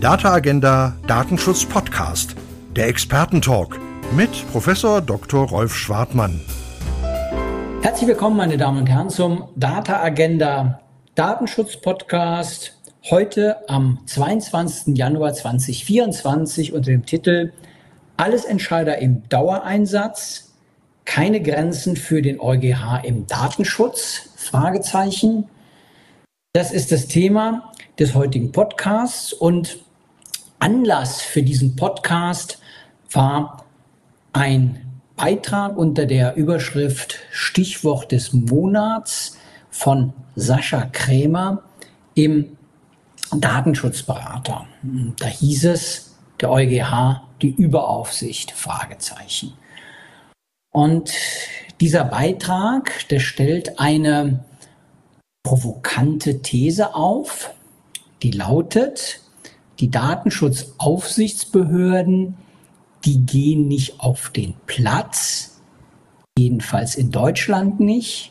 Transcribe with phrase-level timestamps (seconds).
[0.00, 2.36] Data Agenda Datenschutz Podcast,
[2.76, 3.80] der Expertentalk
[4.14, 5.48] mit Professor Dr.
[5.48, 6.38] Rolf Schwartmann.
[7.80, 10.82] Herzlich willkommen, meine Damen und Herren, zum Data Agenda
[11.14, 12.76] Datenschutz Podcast.
[13.08, 14.98] Heute am 22.
[14.98, 17.54] Januar 2024 unter dem Titel
[18.18, 20.52] Alles Entscheider im Dauereinsatz,
[21.06, 24.28] keine Grenzen für den EuGH im Datenschutz?
[24.36, 25.48] Fragezeichen.
[26.52, 29.85] Das ist das Thema des heutigen Podcasts und
[30.58, 32.58] Anlass für diesen Podcast
[33.10, 33.64] war
[34.32, 39.36] ein Beitrag unter der Überschrift Stichwort des Monats
[39.70, 41.62] von Sascha Krämer
[42.14, 42.56] im
[43.34, 44.66] Datenschutzberater.
[45.18, 49.54] Da hieß es, der EuGH, die Überaufsicht, Fragezeichen.
[50.72, 51.12] Und
[51.80, 54.44] dieser Beitrag, der stellt eine
[55.42, 57.54] provokante These auf,
[58.22, 59.20] die lautet,
[59.78, 62.36] die Datenschutzaufsichtsbehörden,
[63.04, 65.60] die gehen nicht auf den Platz,
[66.38, 68.30] jedenfalls in Deutschland nicht.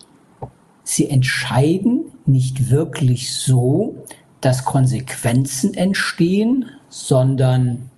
[0.84, 3.95] Sie entscheiden nicht wirklich so,
[4.42, 7.89] dass Konsequenzen entstehen, sondern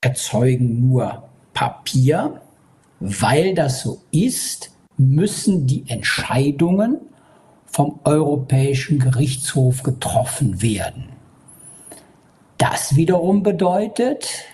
[0.00, 2.40] erzeugen nur Papier.
[2.98, 6.98] Weil das so ist, müssen die Entscheidungen
[7.64, 11.09] vom Europäischen Gerichtshof getroffen werden.
[12.60, 14.44] Das wiederum bedeutet,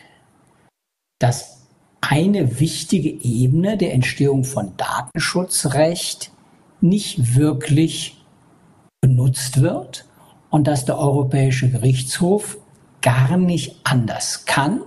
[1.19, 1.67] dass
[2.01, 6.31] eine wichtige Ebene der Entstehung von Datenschutzrecht
[6.81, 8.25] nicht wirklich
[9.01, 10.07] benutzt wird
[10.51, 12.59] und dass der Europäische Gerichtshof
[13.03, 14.83] gar nicht anders kann,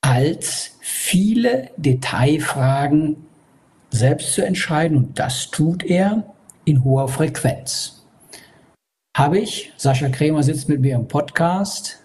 [0.00, 3.24] als viele Detailfragen
[3.90, 4.96] selbst zu entscheiden.
[4.96, 7.97] Und das tut er in hoher Frequenz
[9.16, 12.04] habe ich, Sascha Krämer sitzt mit mir im Podcast,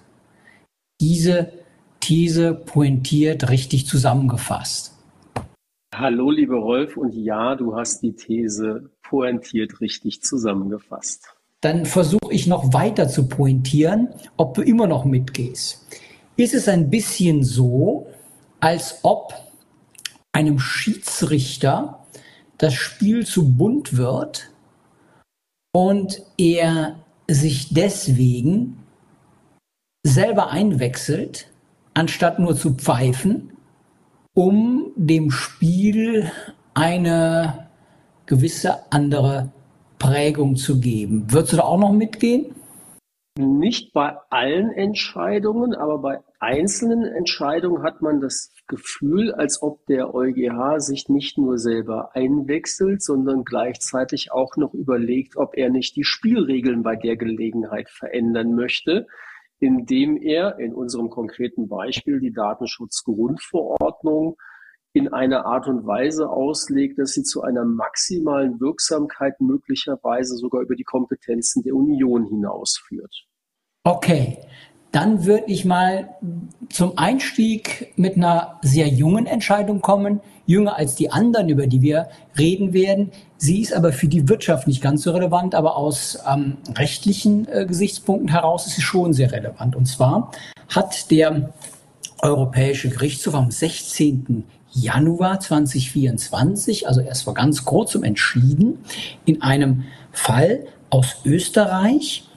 [1.00, 1.54] diese
[2.00, 4.97] These pointiert richtig zusammengefasst.
[5.96, 11.36] Hallo, lieber Rolf, und ja, du hast die These pointiert richtig zusammengefasst.
[11.62, 15.85] Dann versuche ich noch weiter zu pointieren, ob du immer noch mitgehst.
[16.35, 18.08] Ist es ein bisschen so,
[18.59, 19.34] als ob
[20.31, 22.06] einem Schiedsrichter
[22.58, 24.50] das Spiel zu bunt wird
[25.73, 28.78] und er sich deswegen
[30.03, 31.47] selber einwechselt,
[31.94, 33.51] anstatt nur zu pfeifen,
[34.34, 36.31] um dem Spiel
[36.73, 37.67] eine
[38.25, 39.51] gewisse andere
[40.00, 41.31] Prägung zu geben.
[41.31, 42.47] Würdest du da auch noch mitgehen?
[43.36, 50.14] Nicht bei allen Entscheidungen, aber bei einzelnen Entscheidungen hat man das Gefühl, als ob der
[50.14, 56.04] EuGH sich nicht nur selber einwechselt, sondern gleichzeitig auch noch überlegt, ob er nicht die
[56.04, 59.08] Spielregeln bei der Gelegenheit verändern möchte,
[59.60, 64.38] indem er in unserem konkreten Beispiel die Datenschutzgrundverordnung
[64.94, 70.76] in einer Art und Weise auslegt, dass sie zu einer maximalen Wirksamkeit möglicherweise sogar über
[70.76, 73.26] die Kompetenzen der Union hinausführt.
[73.84, 74.38] Okay,
[74.92, 76.09] dann würde ich mal
[76.70, 82.09] zum Einstieg mit einer sehr jungen Entscheidung kommen, jünger als die anderen, über die wir
[82.38, 83.12] reden werden.
[83.38, 87.66] Sie ist aber für die Wirtschaft nicht ganz so relevant, aber aus ähm, rechtlichen äh,
[87.66, 89.76] Gesichtspunkten heraus ist sie schon sehr relevant.
[89.76, 90.32] Und zwar
[90.70, 91.52] hat der
[92.22, 94.46] Europäische Gerichtshof am 16.
[94.73, 98.79] Januar 2024, also erst vor ganz kurzem entschieden,
[99.25, 102.28] in einem Fall aus Österreich,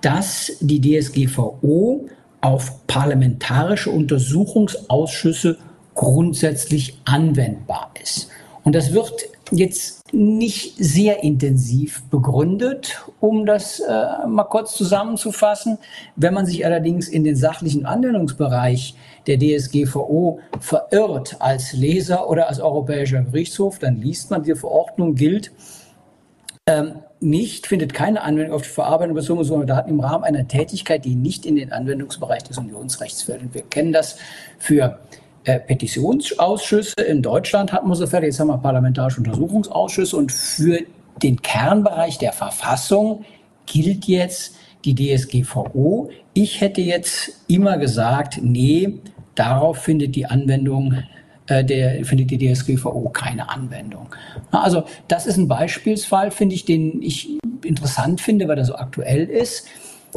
[0.00, 2.08] dass die DSGVO
[2.40, 5.58] auf parlamentarische Untersuchungsausschüsse
[5.94, 8.28] grundsätzlich anwendbar ist.
[8.64, 15.78] Und das wird jetzt nicht sehr intensiv begründet, um das äh, mal kurz zusammenzufassen.
[16.16, 18.94] Wenn man sich allerdings in den sachlichen Anwendungsbereich
[19.26, 25.52] der DSGVO verirrt als Leser oder als Europäischer Gerichtshof, dann liest man, die Verordnung gilt
[26.68, 31.14] ähm, nicht, findet keine Anwendung auf die Verarbeitung personenbezogener Daten im Rahmen einer Tätigkeit, die
[31.14, 33.42] nicht in den Anwendungsbereich des Unionsrechts fällt.
[33.42, 34.18] Und wir kennen das
[34.58, 34.98] für
[35.48, 37.00] äh, Petitionsausschüsse.
[37.00, 40.80] In Deutschland hatten wir so fertig, jetzt haben wir parlamentarische Untersuchungsausschüsse und für
[41.22, 43.24] den Kernbereich der Verfassung
[43.64, 46.10] gilt jetzt die DSGVO.
[46.34, 49.00] Ich hätte jetzt immer gesagt, nee,
[49.34, 51.02] darauf findet die Anwendung
[51.46, 54.14] äh, der findet die DSGVO keine Anwendung.
[54.50, 59.24] Also das ist ein Beispielsfall, finde ich, den ich interessant finde, weil er so aktuell
[59.24, 59.66] ist.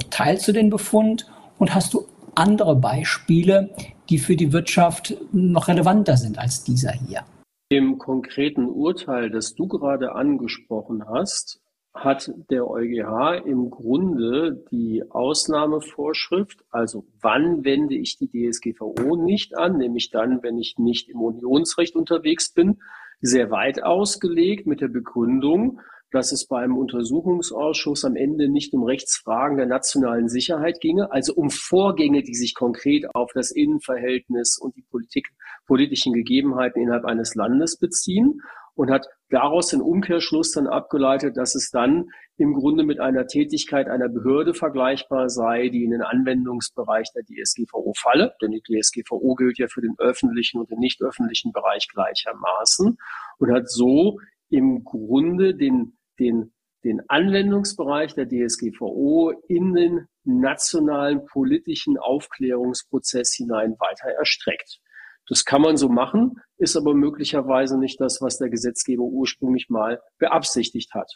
[0.10, 1.26] Teilst du den Befund
[1.58, 2.06] und hast du
[2.36, 3.70] andere Beispiele,
[4.12, 7.24] die für die Wirtschaft noch relevanter sind als dieser hier?
[7.70, 11.62] Im konkreten Urteil, das du gerade angesprochen hast,
[11.94, 19.78] hat der EuGH im Grunde die Ausnahmevorschrift, also wann wende ich die DSGVO nicht an,
[19.78, 22.80] nämlich dann, wenn ich nicht im Unionsrecht unterwegs bin,
[23.22, 25.82] sehr weit ausgelegt mit der Begründung,
[26.12, 31.50] dass es beim Untersuchungsausschuss am Ende nicht um Rechtsfragen der nationalen Sicherheit ginge, also um
[31.50, 35.30] Vorgänge, die sich konkret auf das Innenverhältnis und die Politik,
[35.66, 38.42] politischen Gegebenheiten innerhalb eines Landes beziehen
[38.76, 43.88] und hat daraus den Umkehrschluss dann abgeleitet, dass es dann im Grunde mit einer Tätigkeit
[43.88, 48.34] einer Behörde vergleichbar sei, die in den Anwendungsbereich der DSGVO falle.
[48.42, 52.98] Denn die DSGVO gilt ja für den öffentlichen und den nicht öffentlichen Bereich gleichermaßen
[53.38, 54.18] und hat so
[54.50, 56.54] im Grunde den den,
[56.84, 64.80] den Anwendungsbereich der DSGVO in den nationalen politischen Aufklärungsprozess hinein weiter erstreckt.
[65.28, 70.02] Das kann man so machen, ist aber möglicherweise nicht das, was der Gesetzgeber ursprünglich mal
[70.18, 71.12] beabsichtigt hat.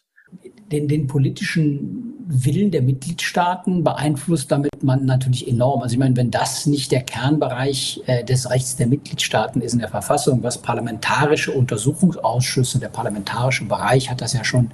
[0.71, 5.81] Den, den politischen Willen der Mitgliedstaaten beeinflusst damit man natürlich enorm.
[5.81, 9.79] Also ich meine, wenn das nicht der Kernbereich äh, des Rechts der Mitgliedstaaten ist in
[9.79, 14.71] der Verfassung, was parlamentarische Untersuchungsausschüsse, der parlamentarische Bereich hat das ja schon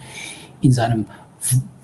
[0.61, 1.05] in seinem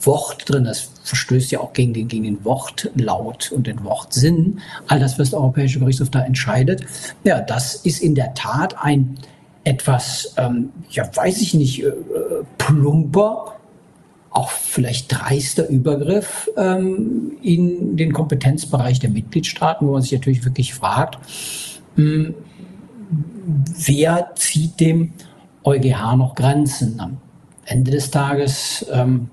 [0.02, 5.00] Wort drin, das verstößt ja auch gegen den, gegen den Wortlaut und den Wortsinn, all
[5.00, 6.84] das, was der Europäische Gerichtshof da entscheidet,
[7.24, 9.18] ja, das ist in der Tat ein
[9.64, 11.92] etwas, ähm, ja, weiß ich nicht, äh,
[12.58, 13.57] plumper,
[14.38, 20.76] auch vielleicht dreister Übergriff ähm, in den Kompetenzbereich der Mitgliedstaaten, wo man sich natürlich wirklich
[20.76, 21.18] fragt,
[21.96, 22.36] mh, hm,
[23.86, 25.14] wer zieht dem
[25.64, 27.00] EuGH noch Grenzen?
[27.00, 27.18] Am
[27.66, 29.30] Ende des Tages ähm,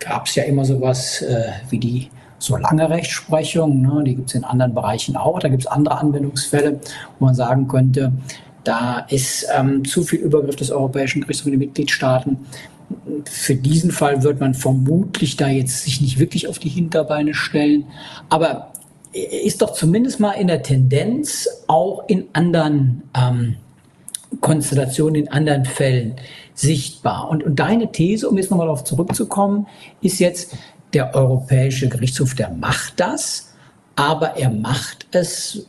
[0.00, 2.10] gab es ja immer sowas äh, wie die
[2.40, 4.02] so lange Rechtsprechung, ne?
[4.04, 6.80] die gibt es in anderen Bereichen auch, da gibt es andere Anwendungsfälle,
[7.18, 8.12] wo man sagen könnte,
[8.64, 12.38] da ist ähm, zu viel Übergriff des Europäischen Gerichtshofs in den Mitgliedstaaten.
[13.24, 17.84] Für diesen Fall wird man vermutlich da jetzt sich nicht wirklich auf die Hinterbeine stellen,
[18.28, 18.72] aber
[19.12, 23.56] ist doch zumindest mal in der Tendenz auch in anderen ähm,
[24.40, 26.16] Konstellationen, in anderen Fällen
[26.54, 27.28] sichtbar.
[27.28, 29.66] Und, und deine These, um jetzt nochmal darauf zurückzukommen,
[30.00, 30.54] ist jetzt,
[30.94, 33.52] der Europäische Gerichtshof, der macht das,
[33.96, 35.66] aber er macht es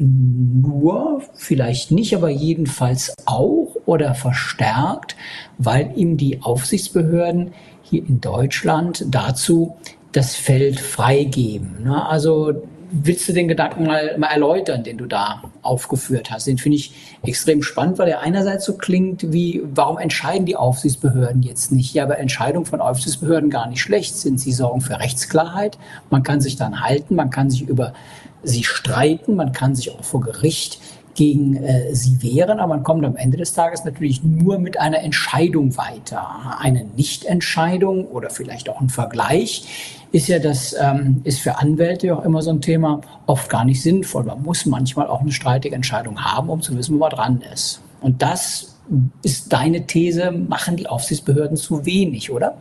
[0.00, 5.16] nur, vielleicht nicht, aber jedenfalls auch oder verstärkt,
[5.58, 7.52] weil ihm die Aufsichtsbehörden
[7.82, 9.76] hier in Deutschland dazu
[10.12, 11.86] das Feld freigeben.
[11.88, 12.62] Also
[12.92, 16.46] willst du den Gedanken mal, mal erläutern, den du da aufgeführt hast?
[16.46, 16.92] Den finde ich
[17.22, 21.94] extrem spannend, weil er einerseits so klingt wie, warum entscheiden die Aufsichtsbehörden jetzt nicht?
[21.94, 24.38] Ja, aber Entscheidungen von Aufsichtsbehörden gar nicht schlecht sind.
[24.38, 25.78] Sie sorgen für Rechtsklarheit.
[26.10, 27.94] Man kann sich dann halten, man kann sich über
[28.42, 30.80] sie streiten, man kann sich auch vor Gericht
[31.14, 35.00] gegen äh, sie wehren, aber man kommt am Ende des Tages natürlich nur mit einer
[35.00, 36.56] Entscheidung weiter.
[36.58, 42.24] Eine Nichtentscheidung oder vielleicht auch ein Vergleich ist ja das, ähm, ist für Anwälte auch
[42.24, 44.24] immer so ein Thema, oft gar nicht sinnvoll.
[44.24, 47.80] Man muss manchmal auch eine streitige Entscheidung haben, um zu wissen, wo man dran ist.
[48.00, 48.76] Und das
[49.22, 52.56] ist deine These, machen die Aufsichtsbehörden zu wenig, oder?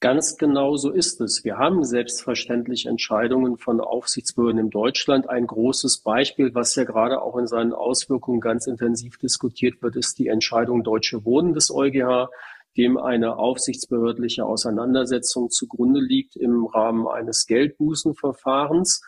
[0.00, 1.44] Ganz genau so ist es.
[1.44, 5.28] Wir haben selbstverständlich Entscheidungen von Aufsichtsbehörden in Deutschland.
[5.28, 10.18] Ein großes Beispiel, was ja gerade auch in seinen Auswirkungen ganz intensiv diskutiert wird, ist
[10.18, 12.30] die Entscheidung Deutsche Wohnen des EuGH,
[12.78, 19.02] dem eine aufsichtsbehördliche Auseinandersetzung zugrunde liegt im Rahmen eines Geldbußenverfahrens.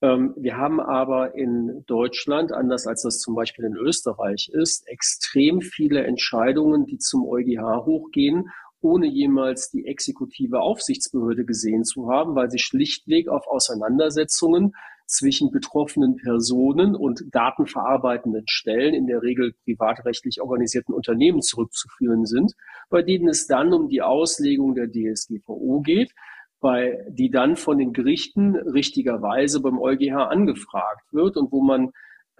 [0.00, 5.60] Ähm, wir haben aber in Deutschland, anders als das zum Beispiel in Österreich ist, extrem
[5.60, 8.48] viele Entscheidungen, die zum EuGH hochgehen
[8.80, 14.74] ohne jemals die exekutive Aufsichtsbehörde gesehen zu haben, weil sie schlichtweg auf Auseinandersetzungen
[15.06, 22.54] zwischen betroffenen Personen und datenverarbeitenden Stellen, in der Regel privatrechtlich organisierten Unternehmen zurückzuführen sind,
[22.88, 26.12] bei denen es dann um die Auslegung der DSGVO geht,
[26.60, 31.90] bei die dann von den Gerichten richtigerweise beim EuGH angefragt wird und wo man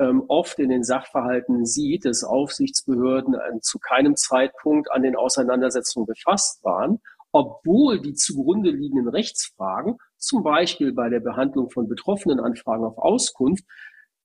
[0.01, 6.07] ähm, oft in den Sachverhalten sieht, dass Aufsichtsbehörden äh, zu keinem Zeitpunkt an den Auseinandersetzungen
[6.07, 7.01] befasst waren,
[7.33, 13.65] obwohl die zugrunde liegenden Rechtsfragen, zum Beispiel bei der Behandlung von betroffenen Anfragen auf Auskunft,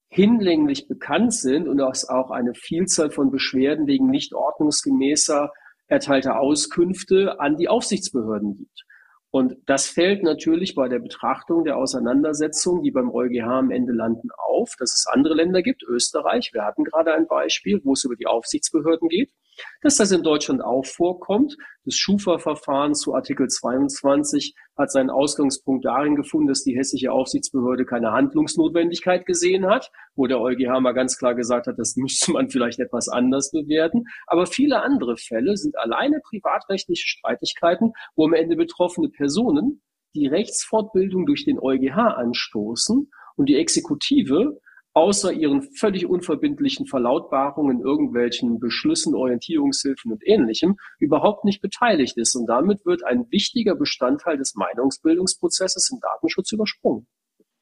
[0.08, 5.52] hinlänglich bekannt sind und es auch eine Vielzahl von Beschwerden wegen nicht ordnungsgemäßer
[5.88, 8.85] erteilter Auskünfte an die Aufsichtsbehörden gibt.
[9.36, 14.30] Und das fällt natürlich bei der Betrachtung der Auseinandersetzung, die beim EuGH am Ende landen,
[14.38, 18.16] auf, dass es andere Länder gibt, Österreich, wir hatten gerade ein Beispiel, wo es über
[18.16, 19.34] die Aufsichtsbehörden geht.
[19.82, 26.16] Dass das in Deutschland auch vorkommt, das Schufa-Verfahren zu Artikel 22 hat seinen Ausgangspunkt darin
[26.16, 31.36] gefunden, dass die hessische Aufsichtsbehörde keine Handlungsnotwendigkeit gesehen hat, wo der EuGH mal ganz klar
[31.36, 34.06] gesagt hat, das müsste man vielleicht etwas anders bewerten.
[34.28, 39.82] Aber viele andere Fälle sind alleine privatrechtliche Streitigkeiten, wo am Ende betroffene Personen
[40.16, 44.60] die Rechtsfortbildung durch den EuGH anstoßen und die Exekutive
[44.96, 52.34] außer ihren völlig unverbindlichen Verlautbarungen, irgendwelchen Beschlüssen, Orientierungshilfen und ähnlichem überhaupt nicht beteiligt ist.
[52.36, 57.06] Und damit wird ein wichtiger Bestandteil des Meinungsbildungsprozesses im Datenschutz übersprungen.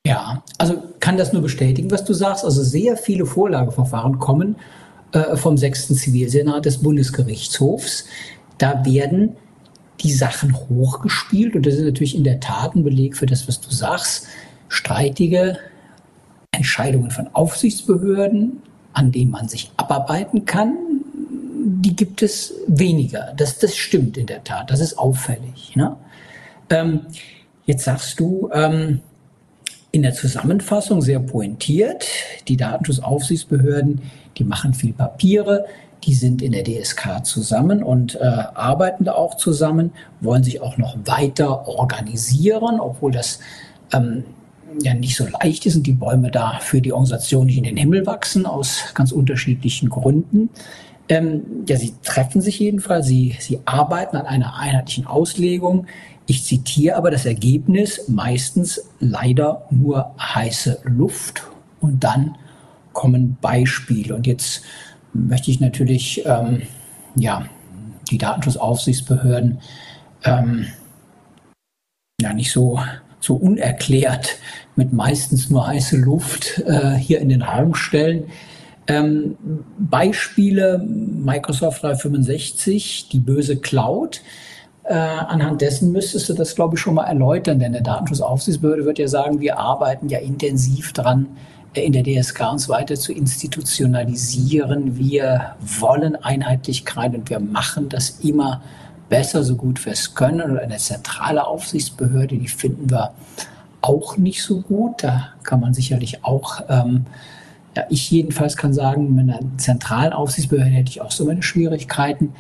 [0.06, 2.46] Ja, also kann das nur bestätigen, was du sagst.
[2.46, 4.58] Also sehr viele Vorlageverfahren kommen
[5.12, 8.06] äh, vom sechsten Zivilsenat des Bundesgerichtshofs.
[8.60, 9.38] Da werden
[10.02, 13.60] die Sachen hochgespielt und das ist natürlich in der Tat ein Beleg für das, was
[13.60, 14.28] du sagst.
[14.68, 15.58] Streitige
[16.54, 18.62] Entscheidungen von Aufsichtsbehörden,
[18.94, 20.76] an denen man sich abarbeiten kann,
[21.84, 23.34] die gibt es weniger.
[23.36, 24.70] Das, das stimmt in der Tat.
[24.72, 25.76] Das ist auffällig.
[25.76, 25.96] Ne?
[26.70, 27.02] Ähm,
[27.66, 29.02] jetzt sagst du ähm,
[29.92, 32.06] in der Zusammenfassung sehr pointiert,
[32.48, 34.02] die Datenschutzaufsichtsbehörden,
[34.38, 35.66] die machen viel Papiere,
[36.04, 40.78] die sind in der DSK zusammen und äh, arbeiten da auch zusammen, wollen sich auch
[40.78, 43.40] noch weiter organisieren, obwohl das
[43.94, 44.26] ähm,
[44.82, 47.78] ja nicht so leicht ist und die Bäume da für die Organisation nicht in den
[47.78, 50.50] Himmel wachsen, aus ganz unterschiedlichen Gründen.
[51.10, 55.88] Ähm, ja, sie treffen sich jedenfalls, sie, sie arbeiten an einer einheitlichen Auslegung.
[56.26, 61.44] Ich zitiere aber das Ergebnis, meistens leider nur heiße Luft
[61.82, 62.38] und dann
[62.94, 64.16] kommen Beispiele.
[64.16, 64.64] Und jetzt
[65.14, 66.62] möchte ich natürlich ähm,
[67.16, 67.46] ja,
[68.10, 69.60] die Datenschutzaufsichtsbehörden
[70.24, 70.68] ähm,
[72.22, 72.80] ja nicht so
[73.24, 74.38] so unerklärt
[74.76, 78.26] mit meistens nur heiße Luft äh, hier in den Raum stellen.
[78.88, 79.38] Ähm,
[79.78, 84.22] Beispiele Microsoft 365, die böse Cloud.
[84.84, 89.00] Äh, anhand dessen müsstest du das, glaube ich, schon mal erläutern, denn der Datenschutzaufsichtsbehörde wird
[89.00, 91.28] ja sagen, wir arbeiten ja intensiv dran,
[91.74, 94.98] äh, in der DSK uns weiter zu institutionalisieren.
[94.98, 98.62] Wir wollen Einheitlichkeit und wir machen das immer
[99.08, 100.42] besser, so gut wir es können.
[100.42, 103.14] Und eine zentrale Aufsichtsbehörde, die finden wir
[103.84, 105.04] auch nicht so gut.
[105.04, 107.06] Da kann man sicherlich auch, ähm,
[107.76, 112.34] ja, ich jedenfalls kann sagen, mit einer zentralen Aufsichtsbehörde hätte ich auch so meine Schwierigkeiten.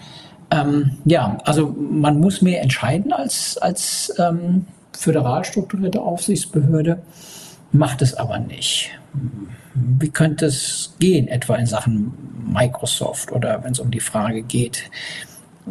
[0.51, 7.01] Ähm, ja, also man muss mehr entscheiden als, als ähm, föderal strukturierte Aufsichtsbehörde,
[7.71, 8.91] macht es aber nicht.
[9.73, 12.13] Wie könnte es gehen, etwa in Sachen
[12.53, 14.89] Microsoft oder wenn es um die Frage geht,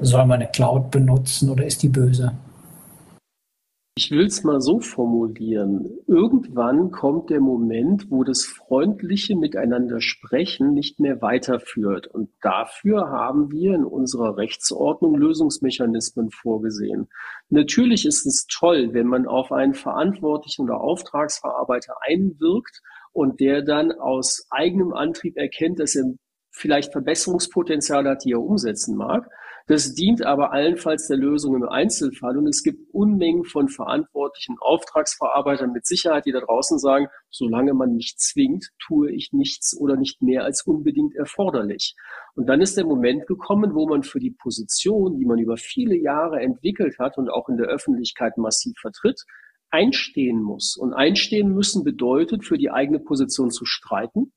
[0.00, 2.32] soll man eine Cloud benutzen oder ist die böse?
[3.94, 5.99] Ich will es mal so formulieren.
[6.06, 12.06] Irgendwann kommt der Moment, wo das freundliche Miteinander sprechen nicht mehr weiterführt.
[12.06, 17.11] Und dafür haben wir in unserer Rechtsordnung Lösungsmechanismen vorgesehen.
[17.50, 22.80] Natürlich ist es toll, wenn man auf einen Verantwortlichen oder Auftragsverarbeiter einwirkt
[23.12, 26.14] und der dann aus eigenem Antrieb erkennt, dass er
[26.50, 29.28] vielleicht Verbesserungspotenzial hat, die er umsetzen mag.
[29.66, 32.37] Das dient aber allenfalls der Lösung im Einzelfall.
[32.37, 37.95] Und es gibt Unmengen von verantwortlichen Auftragsverarbeitern mit Sicherheit, die da draußen sagen, solange man
[37.95, 41.95] mich zwingt, tue ich nichts oder nicht mehr als unbedingt erforderlich.
[42.35, 45.97] Und dann ist der Moment gekommen, wo man für die Position, die man über viele
[45.97, 49.23] Jahre entwickelt hat und auch in der Öffentlichkeit massiv vertritt,
[49.71, 50.76] einstehen muss.
[50.76, 54.33] Und einstehen müssen bedeutet, für die eigene Position zu streiten,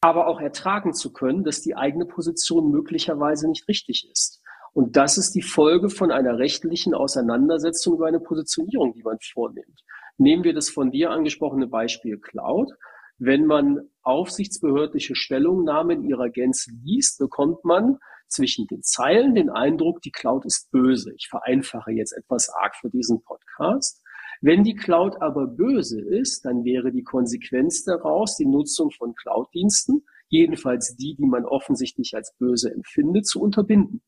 [0.00, 4.40] aber auch ertragen zu können, dass die eigene Position möglicherweise nicht richtig ist.
[4.72, 9.84] Und das ist die Folge von einer rechtlichen Auseinandersetzung über eine Positionierung, die man vornimmt.
[10.16, 12.70] Nehmen wir das von dir angesprochene Beispiel Cloud.
[13.18, 20.12] Wenn man aufsichtsbehördliche Stellungnahmen ihrer Gänze liest, bekommt man zwischen den Zeilen den Eindruck, die
[20.12, 21.12] Cloud ist böse.
[21.16, 24.02] Ich vereinfache jetzt etwas arg für diesen Podcast.
[24.42, 30.02] Wenn die Cloud aber böse ist, dann wäre die Konsequenz daraus die Nutzung von Cloud-Diensten,
[30.28, 34.00] jedenfalls die, die man offensichtlich als böse empfindet, zu unterbinden.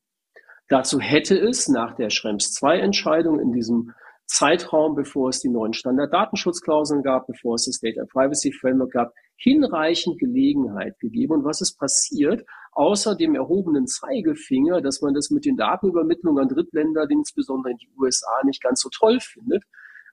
[0.69, 3.93] Dazu hätte es nach der Schrems II-Entscheidung in diesem
[4.25, 10.19] Zeitraum, bevor es die neuen Standarddatenschutzklauseln gab, bevor es das Data Privacy Framework gab, hinreichend
[10.19, 11.35] Gelegenheit gegeben.
[11.35, 12.47] Und was ist passiert?
[12.73, 17.91] Außer dem erhobenen Zeigefinger, dass man das mit den Datenübermittlungen an Drittländer, insbesondere in die
[17.99, 19.65] USA, nicht ganz so toll findet,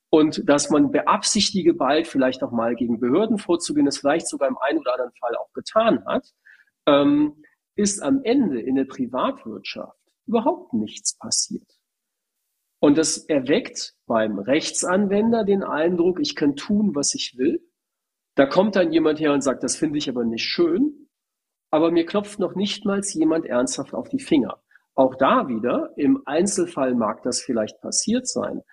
[0.10, 4.58] und dass man beabsichtige, bald vielleicht auch mal gegen Behörden vorzugehen, das vielleicht sogar im
[4.58, 6.28] einen oder anderen Fall auch getan hat,
[6.88, 7.44] ähm,
[7.75, 11.68] ist am Ende in der Privatwirtschaft überhaupt nichts passiert.
[12.82, 17.62] Und das erweckt beim Rechtsanwender den Eindruck, ich kann tun, was ich will.
[18.36, 21.10] Da kommt dann jemand her und sagt, das finde ich aber nicht schön.
[21.72, 24.62] aber mir klopft noch nicht mal jemand ernsthaft auf die Finger.
[24.96, 28.63] Auch da wieder, im Einzelfall mag das vielleicht passiert sein,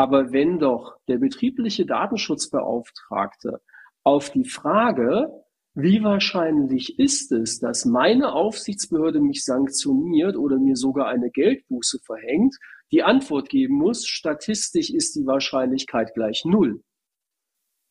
[0.00, 3.60] aber wenn doch der betriebliche Datenschutzbeauftragte
[4.02, 5.30] auf die Frage,
[5.74, 12.56] wie wahrscheinlich ist es, dass meine Aufsichtsbehörde mich sanktioniert oder mir sogar eine Geldbuße verhängt,
[12.92, 16.82] die Antwort geben muss, statistisch ist die Wahrscheinlichkeit gleich null.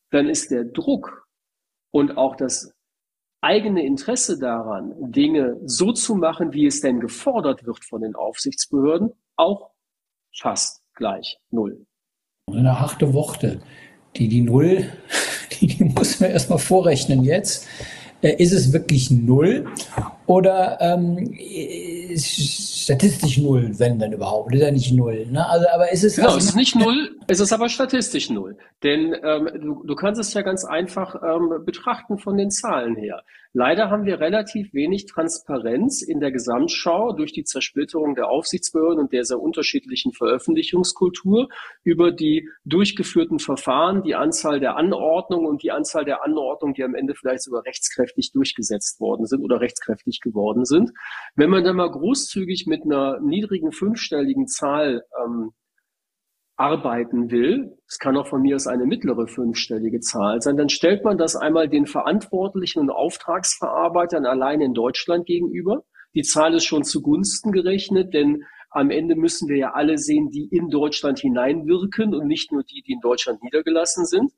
[0.09, 1.27] Dann ist der Druck
[1.91, 2.73] und auch das
[3.39, 9.11] eigene Interesse daran, Dinge so zu machen, wie es denn gefordert wird von den Aufsichtsbehörden,
[9.35, 9.69] auch
[10.35, 11.85] fast gleich null.
[12.53, 13.59] Eine harte Worte.
[14.15, 14.85] Die, die Null,
[15.61, 17.67] die, die muss man erstmal vorrechnen jetzt.
[18.21, 19.65] Äh, ist es wirklich null
[20.29, 21.33] oder ähm,
[22.15, 25.25] statistisch null, wenn dann überhaupt, ist ja nicht null.
[25.25, 25.43] Ne?
[25.43, 28.55] Also, aber ist es genau, es ist nicht null, es ist aber statistisch null.
[28.83, 33.23] Denn ähm, du, du kannst es ja ganz einfach ähm, betrachten von den Zahlen her.
[33.53, 39.11] Leider haben wir relativ wenig Transparenz in der Gesamtschau durch die Zersplitterung der Aufsichtsbehörden und
[39.11, 41.49] der sehr unterschiedlichen Veröffentlichungskultur
[41.83, 46.93] über die durchgeführten Verfahren, die Anzahl der Anordnungen und die Anzahl der Anordnungen, die am
[46.93, 50.91] Ende vielleicht sogar rechtskräftig durchgesetzt worden sind oder rechtskräftig geworden sind.
[51.35, 55.51] Wenn man dann mal großzügig mit einer niedrigen fünfstelligen Zahl ähm,
[56.55, 61.05] arbeiten will, es kann auch von mir aus eine mittlere fünfstellige Zahl sein, dann stellt
[61.05, 65.83] man das einmal den Verantwortlichen und Auftragsverarbeitern allein in Deutschland gegenüber.
[66.15, 70.47] Die Zahl ist schon zugunsten gerechnet, denn am Ende müssen wir ja alle sehen, die
[70.51, 74.33] in Deutschland hineinwirken und nicht nur die, die in Deutschland niedergelassen sind.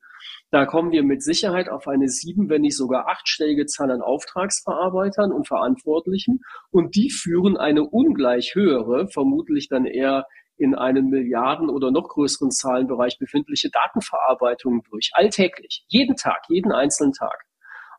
[0.51, 5.31] Da kommen wir mit Sicherheit auf eine sieben, wenn nicht sogar achtstellige Zahl an Auftragsverarbeitern
[5.31, 6.41] und Verantwortlichen.
[6.71, 10.27] Und die führen eine ungleich höhere, vermutlich dann eher
[10.57, 15.11] in einem Milliarden- oder noch größeren Zahlenbereich befindliche Datenverarbeitung durch.
[15.13, 15.85] Alltäglich.
[15.87, 17.45] Jeden Tag, jeden einzelnen Tag.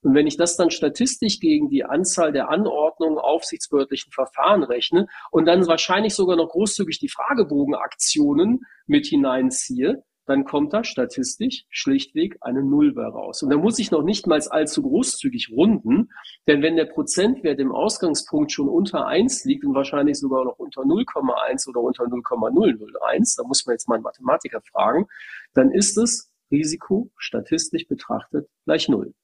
[0.02, 5.47] Und wenn ich das dann statistisch gegen die Anzahl der Anordnungen aufsichtsbehördlichen Verfahren rechne und
[5.47, 12.62] dann wahrscheinlich sogar noch großzügig die Fragebogenaktionen mit hineinziehe, dann kommt da statistisch schlichtweg eine
[12.62, 13.43] Null bei raus.
[13.43, 16.11] Und da muss ich noch nicht mal allzu großzügig runden,
[16.47, 20.83] denn wenn der Prozentwert im Ausgangspunkt schon unter eins liegt und wahrscheinlich sogar noch unter
[20.83, 25.07] 0,1 oder unter 0,001, da muss man jetzt mal einen Mathematiker fragen,
[25.55, 29.14] dann ist es Risiko statistisch betrachtet gleich Null.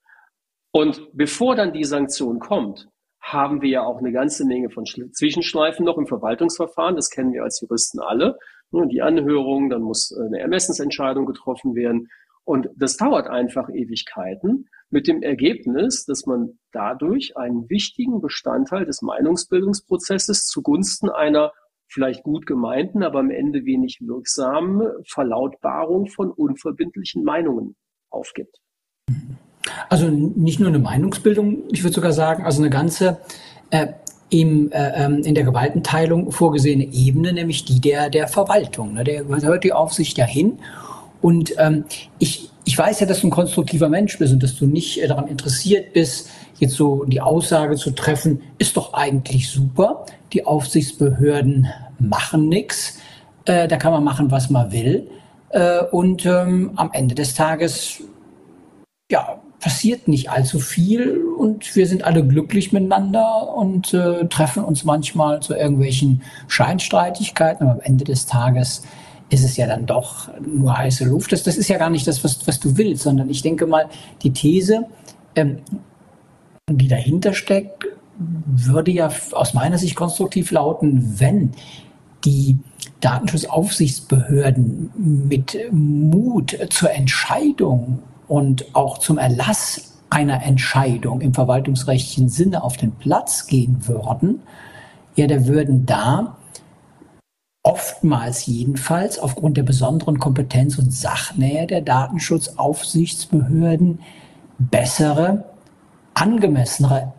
[0.73, 2.89] Und bevor dann die Sanktion kommt,
[3.21, 6.97] haben wir ja auch eine ganze Menge von Zwischenschleifen noch im Verwaltungsverfahren.
[6.97, 8.39] Das kennen wir als Juristen alle.
[8.71, 12.09] Die Anhörung, dann muss äh, eine Ermessensentscheidung getroffen werden.
[12.45, 19.03] Und das dauert einfach Ewigkeiten mit dem Ergebnis, dass man dadurch einen wichtigen Bestandteil des
[19.03, 21.53] Meinungsbildungsprozesses zugunsten einer
[21.89, 27.77] vielleicht gut gemeinten, aber am Ende wenig wirksamen Verlautbarung von unverbindlichen Meinungen
[28.11, 28.57] aufgibt.
[29.89, 33.21] Also nicht nur eine Meinungsbildung, ich würde sogar sagen, also eine ganze
[33.71, 33.89] äh,
[34.31, 38.95] im, äh, ähm, in der Gewaltenteilung vorgesehene Ebene, nämlich die der, der Verwaltung.
[38.95, 39.05] Ne?
[39.05, 40.59] Der gehört die Aufsicht ja hin.
[41.21, 41.85] Und ähm,
[42.19, 45.09] ich, ich weiß ja, dass du ein konstruktiver Mensch bist und dass du nicht äh,
[45.09, 50.05] daran interessiert bist, jetzt so die Aussage zu treffen, ist doch eigentlich super.
[50.33, 52.99] Die Aufsichtsbehörden machen nichts.
[53.47, 55.09] Äh, da kann man machen, was man will.
[55.51, 58.03] Äh, und ähm, am Ende des Tages,
[59.11, 64.85] ja, passiert nicht allzu viel und wir sind alle glücklich miteinander und äh, treffen uns
[64.85, 68.83] manchmal zu irgendwelchen Scheinstreitigkeiten, aber am Ende des Tages
[69.31, 71.33] ist es ja dann doch nur heiße Luft.
[71.33, 73.89] Das, das ist ja gar nicht das, was, was du willst, sondern ich denke mal,
[74.23, 74.87] die These,
[75.35, 75.59] ähm,
[76.71, 81.53] die dahinter steckt, würde ja aus meiner Sicht konstruktiv lauten, wenn
[82.25, 82.59] die
[83.01, 92.77] Datenschutzaufsichtsbehörden mit Mut zur Entscheidung und auch zum Erlass einer Entscheidung im verwaltungsrechtlichen Sinne auf
[92.77, 94.43] den Platz gehen würden,
[95.17, 96.37] ja, da würden da
[97.63, 104.01] oftmals jedenfalls aufgrund der besonderen Kompetenz und Sachnähe der Datenschutzaufsichtsbehörden
[104.59, 105.45] bessere,
[106.15, 107.13] angemessenere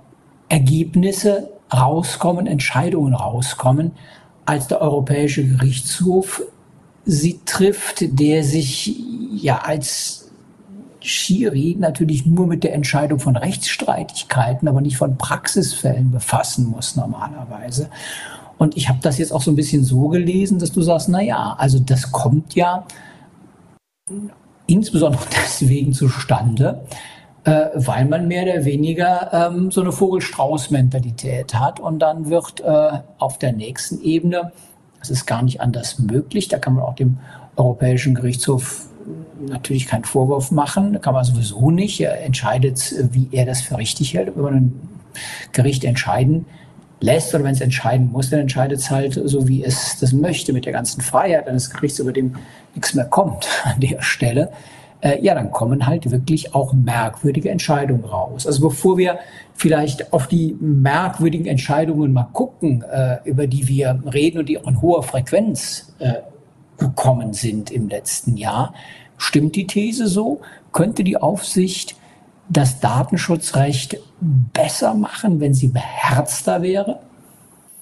[0.48, 3.91] Ergebnisse rauskommen, Entscheidungen rauskommen,
[4.45, 6.41] als der Europäische Gerichtshof
[7.06, 9.00] sie trifft, der sich
[9.34, 10.28] ja als
[11.01, 17.89] Schiri natürlich nur mit der Entscheidung von Rechtsstreitigkeiten, aber nicht von Praxisfällen befassen muss normalerweise.
[18.57, 21.21] Und ich habe das jetzt auch so ein bisschen so gelesen, dass du sagst, na
[21.21, 22.85] ja, also das kommt ja
[24.67, 26.81] insbesondere deswegen zustande,
[27.45, 32.99] äh, weil man mehr oder weniger ähm, so eine Vogelstrauß-Mentalität hat und dann wird äh,
[33.17, 34.51] auf der nächsten Ebene,
[34.99, 37.17] das ist gar nicht anders möglich, da kann man auch dem
[37.55, 38.88] Europäischen Gerichtshof
[39.39, 42.00] natürlich keinen Vorwurf machen, kann man sowieso nicht.
[42.00, 44.36] Er entscheidet, wie er das für richtig hält.
[44.36, 44.74] Wenn man
[45.52, 46.45] Gericht entscheiden
[47.02, 50.54] lässt oder wenn es entscheiden muss, dann entscheidet es halt so, wie es das möchte,
[50.54, 52.36] mit der ganzen Freiheit eines Gerichts, über dem
[52.76, 54.52] nichts mehr kommt an der Stelle.
[55.02, 58.45] Äh, ja, dann kommen halt wirklich auch merkwürdige Entscheidungen raus.
[58.45, 59.19] Also bevor wir
[59.54, 64.67] vielleicht auf die merkwürdigen Entscheidungen mal gucken, äh, über die wir reden und die auch
[64.67, 66.15] in hoher Frequenz äh,
[66.79, 68.73] gekommen sind im letzten Jahr,
[69.17, 70.41] stimmt die These so?
[70.71, 71.95] Könnte die Aufsicht
[72.49, 76.99] das Datenschutzrecht besser machen, wenn sie beherzter wäre?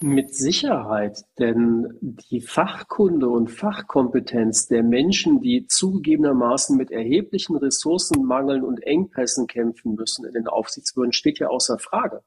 [0.00, 1.98] Mit Sicherheit, denn
[2.30, 10.24] die Fachkunde und Fachkompetenz der Menschen, die zugegebenermaßen mit erheblichen Ressourcenmangeln und Engpässen kämpfen müssen
[10.24, 12.22] in den Aufsichtsbehörden, steht ja außer Frage.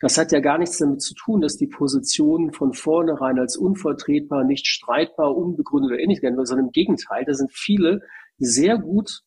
[0.00, 4.44] Das hat ja gar nichts damit zu tun, dass die Positionen von vornherein als unvertretbar,
[4.44, 8.02] nicht streitbar, unbegründet oder ähnlich werden, sondern im Gegenteil, da sind viele
[8.38, 9.22] sehr gut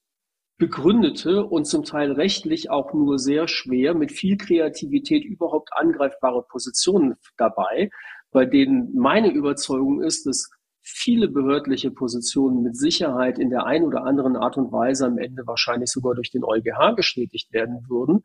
[0.57, 7.15] begründete und zum Teil rechtlich auch nur sehr schwer mit viel Kreativität überhaupt angreifbare Positionen
[7.35, 7.89] dabei,
[8.31, 14.03] bei denen meine Überzeugung ist, dass viele behördliche Positionen mit Sicherheit in der einen oder
[14.03, 18.23] anderen Art und Weise am Ende wahrscheinlich sogar durch den EuGH bestätigt werden würden.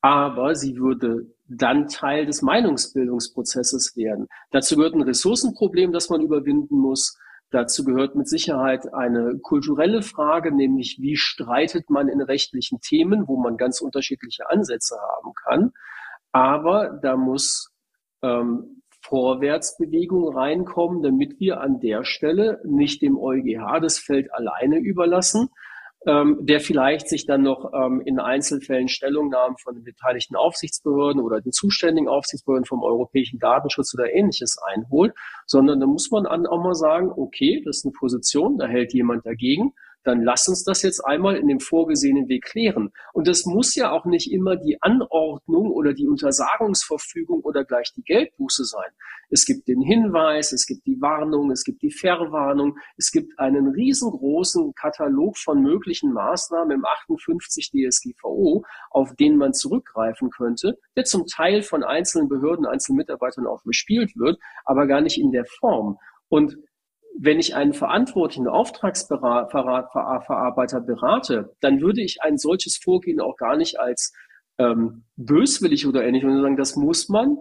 [0.00, 4.26] Aber sie würde dann Teil des Meinungsbildungsprozesses werden.
[4.50, 7.18] Dazu gehört ein Ressourcenproblem, das man überwinden muss.
[7.50, 13.40] Dazu gehört mit Sicherheit eine kulturelle Frage, nämlich wie streitet man in rechtlichen Themen, wo
[13.40, 15.72] man ganz unterschiedliche Ansätze haben kann.
[16.32, 17.72] Aber da muss
[18.22, 25.48] ähm, Vorwärtsbewegung reinkommen, damit wir an der Stelle nicht dem EuGH das Feld alleine überlassen,
[26.06, 31.40] ähm, der vielleicht sich dann noch ähm, in Einzelfällen Stellungnahmen von den beteiligten Aufsichtsbehörden oder
[31.40, 35.14] den zuständigen Aufsichtsbehörden vom europäischen Datenschutz oder ähnliches einholt,
[35.46, 39.26] sondern da muss man auch mal sagen, okay, das ist eine Position, da hält jemand
[39.26, 39.74] dagegen
[40.06, 42.92] dann lass uns das jetzt einmal in dem vorgesehenen Weg klären.
[43.12, 48.02] Und das muss ja auch nicht immer die Anordnung oder die Untersagungsverfügung oder gleich die
[48.02, 48.90] Geldbuße sein.
[49.30, 53.68] Es gibt den Hinweis, es gibt die Warnung, es gibt die Verwarnung, es gibt einen
[53.68, 61.26] riesengroßen Katalog von möglichen Maßnahmen im 58 DSGVO, auf den man zurückgreifen könnte, der zum
[61.26, 65.98] Teil von einzelnen Behörden, einzelnen Mitarbeitern auch bespielt wird, aber gar nicht in der Form.
[66.28, 66.56] Und
[67.18, 73.78] wenn ich einen verantwortlichen Auftragsverarbeiter berate, dann würde ich ein solches Vorgehen auch gar nicht
[73.80, 74.12] als
[74.58, 77.38] ähm, böswillig oder ähnlich, sondern sagen, das muss man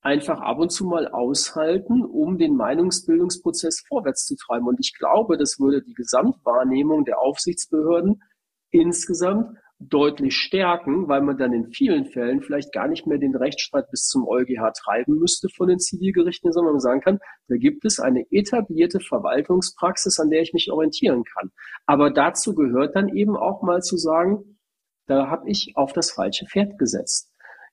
[0.00, 4.66] einfach ab und zu mal aushalten, um den Meinungsbildungsprozess vorwärts zu treiben.
[4.66, 8.22] Und ich glaube, das würde die Gesamtwahrnehmung der Aufsichtsbehörden
[8.70, 9.56] insgesamt
[9.88, 14.06] deutlich stärken, weil man dann in vielen Fällen vielleicht gar nicht mehr den Rechtsstreit bis
[14.06, 17.18] zum EuGH treiben müsste von den Zivilgerichten, sondern man sagen kann,
[17.48, 21.50] da gibt es eine etablierte Verwaltungspraxis, an der ich mich orientieren kann.
[21.86, 24.58] Aber dazu gehört dann eben auch mal zu sagen,
[25.06, 27.30] da habe ich auf das falsche Pferd gesetzt.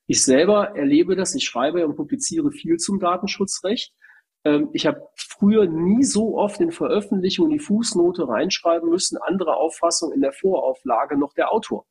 [0.07, 3.93] Ich selber erlebe das, ich schreibe und publiziere viel zum Datenschutzrecht.
[4.43, 10.11] Ähm, ich habe früher nie so oft in Veröffentlichungen die Fußnote reinschreiben müssen, andere Auffassung
[10.11, 11.85] in der Vorauflage noch der Autor.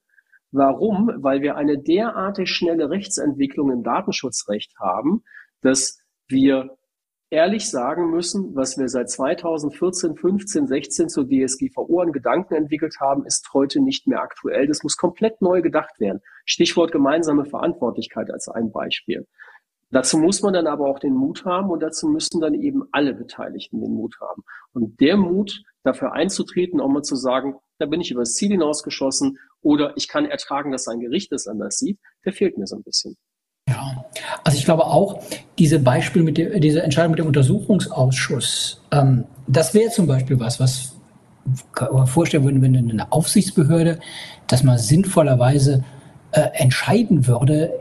[0.51, 1.11] Warum?
[1.19, 5.23] Weil wir eine derartig schnelle Rechtsentwicklung im Datenschutzrecht haben,
[5.61, 6.79] dass wir
[7.31, 13.27] ehrlich sagen müssen, was wir seit 2014, 15, 16 zur DSGVO an Gedanken entwickelt haben,
[13.27, 14.67] ist heute nicht mehr aktuell.
[14.67, 16.21] Das muss komplett neu gedacht werden.
[16.47, 19.27] Stichwort gemeinsame Verantwortlichkeit als ein Beispiel.
[19.91, 23.15] Dazu muss man dann aber auch den Mut haben und dazu müssen dann eben alle
[23.15, 24.43] Beteiligten den Mut haben.
[24.73, 29.39] Und der Mut, dafür einzutreten, auch mal zu sagen, da bin ich übers Ziel hinausgeschossen
[29.63, 32.83] oder ich kann ertragen, dass ein Gericht es anders sieht, der fehlt mir so ein
[32.83, 33.17] bisschen.
[33.69, 34.05] Ja,
[34.45, 35.23] also ich glaube auch,
[35.59, 40.59] diese Beispiel mit der, diese Entscheidung mit dem Untersuchungsausschuss, ähm, das wäre zum Beispiel was,
[40.59, 40.97] was
[41.79, 44.01] man vorstellen würde, wenn eine Aufsichtsbehörde,
[44.47, 45.85] dass man sinnvollerweise
[46.33, 47.73] äh, entscheiden würde,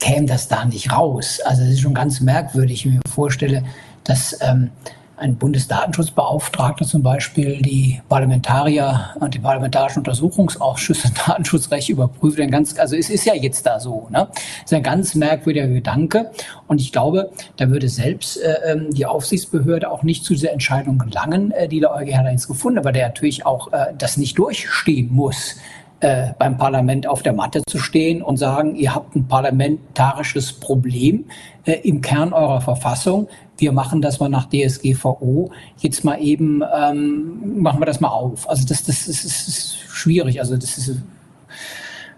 [0.00, 1.40] käme das da nicht raus.
[1.44, 3.64] Also es ist schon ganz merkwürdig, wenn ich mir vorstelle,
[4.04, 4.70] dass ähm,
[5.16, 12.38] ein Bundesdatenschutzbeauftragter zum Beispiel die Parlamentarier und die parlamentarischen Untersuchungsausschüsse Datenschutzrecht überprüft.
[12.38, 14.08] Ein ganz, also es ist ja jetzt da so.
[14.10, 14.28] Ne?
[14.30, 16.30] Das ist ein ganz merkwürdiger Gedanke.
[16.66, 20.98] Und ich glaube, da würde selbst äh, ähm, die Aufsichtsbehörde auch nicht zu dieser Entscheidung
[20.98, 24.16] gelangen, äh, die der EuGH da jetzt gefunden hat, aber der natürlich auch äh, das
[24.18, 25.56] nicht durchstehen muss
[26.00, 31.24] äh, beim Parlament auf der Matte zu stehen und sagen, ihr habt ein parlamentarisches Problem
[31.64, 33.28] äh, im Kern eurer Verfassung.
[33.58, 35.50] Wir machen das mal nach DSGVO.
[35.78, 38.48] Jetzt mal eben ähm, machen wir das mal auf.
[38.48, 40.40] Also das, das, das, ist, ist schwierig.
[40.40, 41.00] Also das ist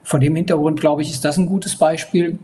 [0.03, 2.39] vor dem Hintergrund glaube ich, ist das ein gutes Beispiel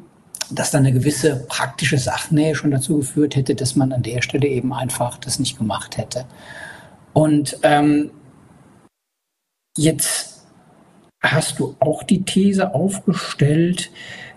[0.51, 4.47] dass dann eine gewisse praktische Sachnähe schon dazu geführt hätte, dass man an der Stelle
[4.49, 6.27] eben einfach das nicht gemacht hätte.
[7.13, 8.11] Und ähm,
[9.77, 10.47] jetzt
[11.23, 13.91] hast du auch die These aufgestellt,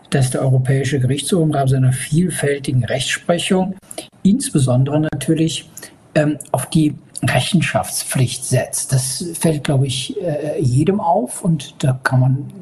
[0.10, 3.76] dass der Europäische Gerichtshof im Rahmen seiner vielfältigen Rechtsprechung
[4.24, 5.70] insbesondere natürlich
[6.16, 8.94] ähm, auf die Rechenschaftspflicht setzt.
[8.94, 12.54] Das fällt, glaube ich, äh, jedem auf und da kann man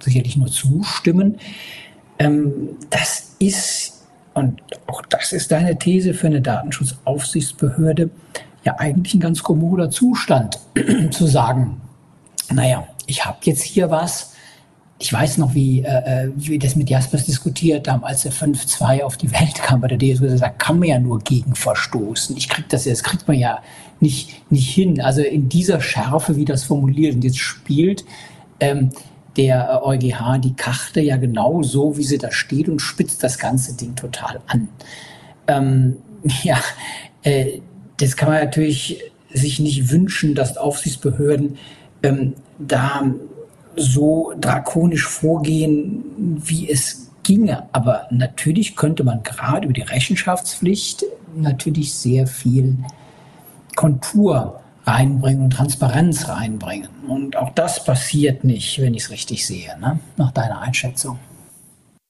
[0.00, 1.38] sicherlich nur zustimmen.
[2.18, 8.10] Ähm, das ist, und auch das ist deine These für eine Datenschutzaufsichtsbehörde,
[8.64, 10.58] ja eigentlich ein ganz kommoder Zustand,
[11.10, 11.80] zu sagen,
[12.52, 14.33] naja, ich habe jetzt hier was,
[14.98, 19.02] ich weiß noch, wie, äh, äh wie das mit Jaspers diskutiert haben, als er 5-2
[19.02, 22.36] auf die Welt kam bei der DSU, gesagt, kann man ja nur gegen verstoßen.
[22.36, 23.60] Ich krieg das, das kriegt man ja
[24.00, 25.00] nicht, nicht hin.
[25.00, 28.04] Also in dieser Schärfe, wie das formuliert und jetzt spielt
[28.60, 28.90] ähm,
[29.36, 33.76] der EuGH die Karte ja genau so, wie sie da steht und spitzt das ganze
[33.76, 34.68] Ding total an.
[35.48, 35.96] Ähm,
[36.44, 36.58] ja,
[37.22, 37.60] äh,
[37.96, 39.02] das kann man natürlich
[39.32, 41.58] sich nicht wünschen, dass Aufsichtsbehörden
[42.02, 43.02] ähm, da
[43.76, 47.68] so drakonisch vorgehen, wie es ginge.
[47.72, 52.78] Aber natürlich könnte man gerade über die Rechenschaftspflicht natürlich sehr viel
[53.74, 56.88] Kontur reinbringen und Transparenz reinbringen.
[57.08, 59.98] Und auch das passiert nicht, wenn ich es richtig sehe, ne?
[60.16, 61.18] nach deiner Einschätzung.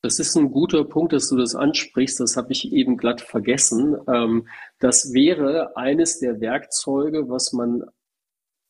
[0.02, 2.20] Das ist ein guter Punkt, dass du das ansprichst.
[2.20, 3.96] Das habe ich eben glatt vergessen.
[4.06, 4.46] Ähm,
[4.78, 7.84] das wäre eines der Werkzeuge, was man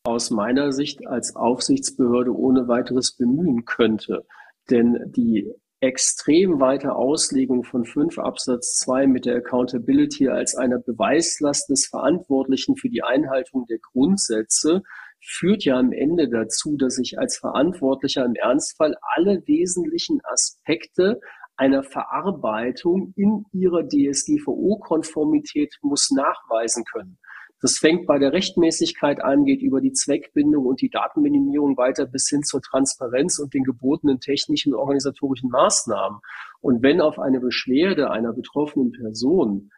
[0.05, 4.27] aus meiner Sicht als Aufsichtsbehörde ohne weiteres bemühen könnte.
[4.71, 11.71] Denn die extrem weite Auslegung von 5 Absatz 2 mit der Accountability als einer Beweislast
[11.71, 14.83] des Verantwortlichen für die Einhaltung der Grundsätze
[15.21, 21.21] führt ja am Ende dazu, dass ich als Verantwortlicher im Ernstfall alle wesentlichen Aspekte
[21.57, 27.19] einer Verarbeitung in ihrer DSGVO-Konformität muss nachweisen können.
[27.65, 32.29] Das fängt bei der Rechtmäßigkeit an, geht über die Zweckbindung und die Datenminimierung weiter bis
[32.29, 36.19] hin zur Transparenz und den gebotenen technischen und organisatorischen Maßnahmen.
[36.61, 39.71] Und wenn auf eine Beschwerde einer betroffenen Person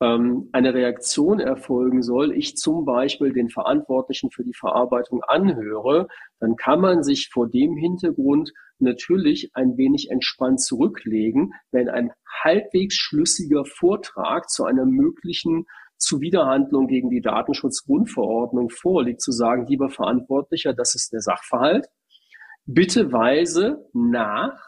[0.00, 6.08] ähm, eine Reaktion erfolgen soll, ich zum Beispiel den Verantwortlichen für die Verarbeitung anhöre,
[6.40, 12.94] dann kann man sich vor dem Hintergrund natürlich ein wenig entspannt zurücklegen, wenn ein halbwegs
[12.94, 15.66] schlüssiger Vortrag zu einer möglichen
[15.98, 21.86] Zuwiderhandlung gegen die Datenschutzgrundverordnung vorliegt, zu sagen, lieber Verantwortlicher, das ist der Sachverhalt.
[22.66, 24.60] Bitte weise nach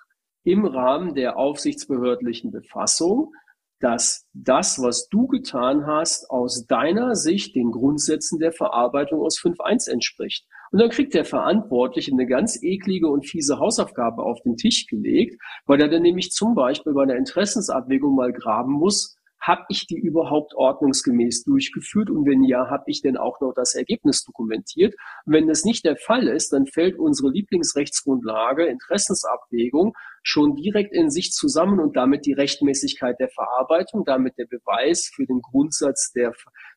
[0.44, 3.32] im Rahmen der aufsichtsbehördlichen Befassung,
[3.80, 9.90] dass das, was du getan hast, aus deiner Sicht den Grundsätzen der Verarbeitung aus 5.1
[9.90, 10.46] entspricht.
[10.72, 15.40] Und dann kriegt der Verantwortliche eine ganz eklige und fiese Hausaufgabe auf den Tisch gelegt,
[15.66, 19.98] weil er dann nämlich zum Beispiel bei der Interessensabwägung mal graben muss, habe ich die
[19.98, 24.94] überhaupt ordnungsgemäß durchgeführt und wenn ja, habe ich denn auch noch das Ergebnis dokumentiert?
[25.24, 31.10] Und wenn das nicht der Fall ist, dann fällt unsere Lieblingsrechtsgrundlage Interessensabwägung schon direkt in
[31.10, 36.34] sich zusammen und damit die Rechtmäßigkeit der Verarbeitung, damit der Beweis für den Grundsatz der,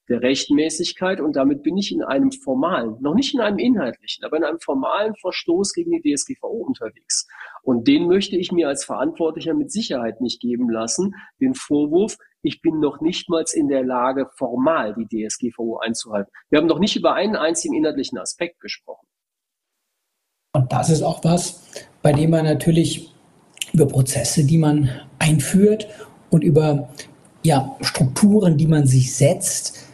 [0.08, 4.38] der Rechtmäßigkeit und damit bin ich in einem formalen, noch nicht in einem inhaltlichen, aber
[4.38, 7.28] in einem formalen Verstoß gegen die DSGVO unterwegs.
[7.63, 12.62] Und den möchte ich mir als Verantwortlicher mit Sicherheit nicht geben lassen, den Vorwurf, ich
[12.62, 16.32] bin noch nicht mal in der Lage, formal die DSGVO einzuhalten.
[16.49, 19.06] Wir haben noch nicht über einen einzigen inhaltlichen Aspekt gesprochen.
[20.54, 21.63] Und das ist auch was,
[22.01, 23.13] bei dem man natürlich
[23.73, 25.88] über Prozesse, die man einführt
[26.30, 26.89] und über
[27.43, 29.88] ja, Strukturen, die man sich setzt,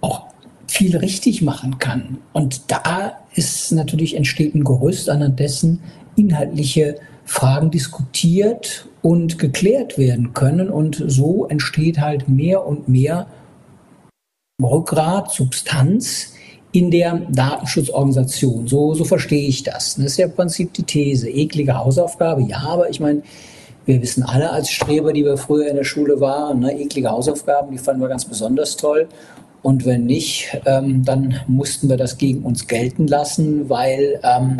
[0.00, 0.28] auch
[0.66, 2.18] viel richtig machen kann.
[2.32, 5.82] Und da ist natürlich entsteht ein Gerüst, anhand dessen
[6.16, 6.96] inhaltliche
[7.28, 10.70] Fragen diskutiert und geklärt werden können.
[10.70, 13.26] Und so entsteht halt mehr und mehr
[14.62, 16.32] Rückgrat, Substanz
[16.72, 18.66] in der Datenschutzorganisation.
[18.66, 19.96] So, so verstehe ich das.
[19.96, 21.28] Das ist ja im Prinzip die These.
[21.28, 23.22] Eklige Hausaufgabe, ja, aber ich meine,
[23.84, 27.70] wir wissen alle als Streber, die wir früher in der Schule waren, ne, eklige Hausaufgaben,
[27.70, 29.08] die fanden wir ganz besonders toll.
[29.62, 34.56] Und wenn nicht, ähm, dann mussten wir das gegen uns gelten lassen, weil ähm,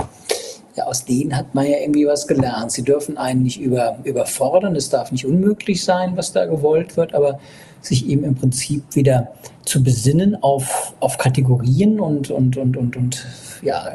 [0.78, 2.72] ja, aus denen hat man ja irgendwie was gelernt.
[2.72, 7.14] Sie dürfen einen nicht über, überfordern, es darf nicht unmöglich sein, was da gewollt wird,
[7.14, 7.38] aber
[7.80, 9.32] sich eben im Prinzip wieder
[9.64, 13.26] zu besinnen auf, auf Kategorien und, und, und, und, und
[13.62, 13.94] ja,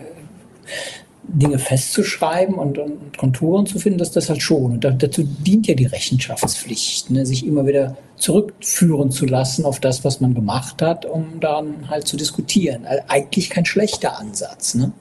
[1.24, 4.74] Dinge festzuschreiben und, und, Konturen zu finden, dass das halt schon.
[4.74, 7.26] Und dazu dient ja die Rechenschaftspflicht, ne?
[7.26, 12.08] sich immer wieder zurückführen zu lassen auf das, was man gemacht hat, um dann halt
[12.08, 12.86] zu diskutieren.
[12.86, 14.76] Also eigentlich kein schlechter Ansatz.
[14.76, 14.92] Ne?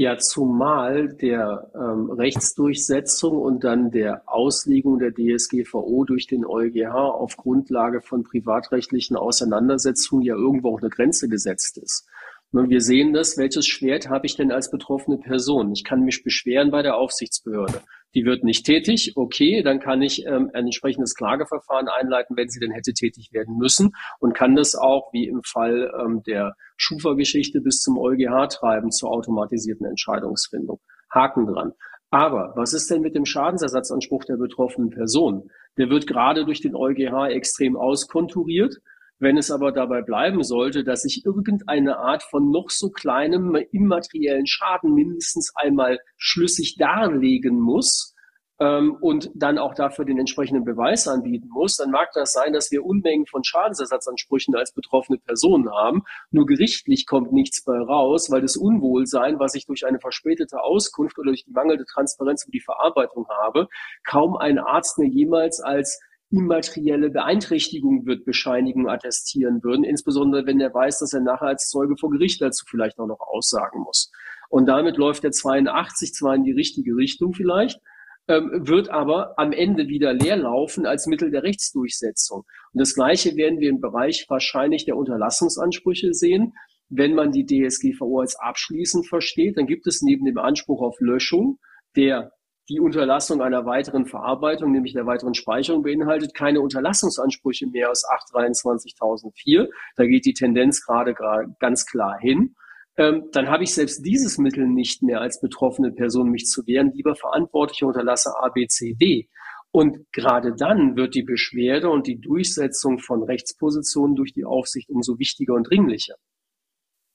[0.00, 7.36] Ja, zumal der ähm, Rechtsdurchsetzung und dann der Auslegung der DSGVO durch den EuGH auf
[7.36, 12.06] Grundlage von privatrechtlichen Auseinandersetzungen ja irgendwo auch eine Grenze gesetzt ist.
[12.52, 15.72] Wir sehen das, welches Schwert habe ich denn als betroffene Person?
[15.72, 17.80] Ich kann mich beschweren bei der Aufsichtsbehörde.
[18.14, 22.60] Die wird nicht tätig, okay, dann kann ich ähm, ein entsprechendes Klageverfahren einleiten, wenn sie
[22.60, 27.60] denn hätte tätig werden müssen und kann das auch, wie im Fall ähm, der Schufa-Geschichte,
[27.60, 30.80] bis zum EuGH treiben zur automatisierten Entscheidungsfindung.
[31.10, 31.72] Haken dran.
[32.10, 35.50] Aber was ist denn mit dem Schadensersatzanspruch der betroffenen Person?
[35.76, 38.76] Der wird gerade durch den EuGH extrem auskonturiert.
[39.18, 44.46] Wenn es aber dabei bleiben sollte, dass ich irgendeine Art von noch so kleinem immateriellen
[44.46, 48.14] Schaden mindestens einmal schlüssig darlegen muss,
[48.60, 52.70] ähm, und dann auch dafür den entsprechenden Beweis anbieten muss, dann mag das sein, dass
[52.70, 56.02] wir Unmengen von Schadensersatzansprüchen als betroffene Personen haben.
[56.30, 61.18] Nur gerichtlich kommt nichts bei raus, weil das Unwohlsein, was ich durch eine verspätete Auskunft
[61.18, 63.68] oder durch die mangelnde Transparenz über die Verarbeitung habe,
[64.04, 70.72] kaum ein Arzt mir jemals als immaterielle Beeinträchtigung wird bescheinigen, attestieren würden, insbesondere wenn er
[70.74, 74.10] weiß, dass er nachher als Zeuge vor Gericht dazu vielleicht auch noch aussagen muss.
[74.50, 77.80] Und damit läuft der 82 zwar in die richtige Richtung vielleicht,
[78.28, 82.44] ähm, wird aber am Ende wieder leer laufen als Mittel der Rechtsdurchsetzung.
[82.72, 86.52] Und das Gleiche werden wir im Bereich wahrscheinlich der Unterlassungsansprüche sehen.
[86.90, 91.58] Wenn man die DSGVO als abschließend versteht, dann gibt es neben dem Anspruch auf Löschung,
[91.96, 92.32] der
[92.68, 99.68] die Unterlassung einer weiteren Verarbeitung, nämlich der weiteren Speicherung beinhaltet, keine Unterlassungsansprüche mehr aus 823.004.
[99.96, 101.14] Da geht die Tendenz gerade,
[101.58, 102.54] ganz klar hin
[102.98, 106.92] ähm, dann habe ich selbst dieses Mittel nicht mehr als betroffene Person, mich zu wehren.
[106.92, 109.28] Lieber Verantwortliche unterlasse A, B, C, D.
[109.70, 115.18] Und gerade dann wird die Beschwerde und die Durchsetzung von Rechtspositionen durch die Aufsicht umso
[115.18, 116.16] wichtiger und dringlicher.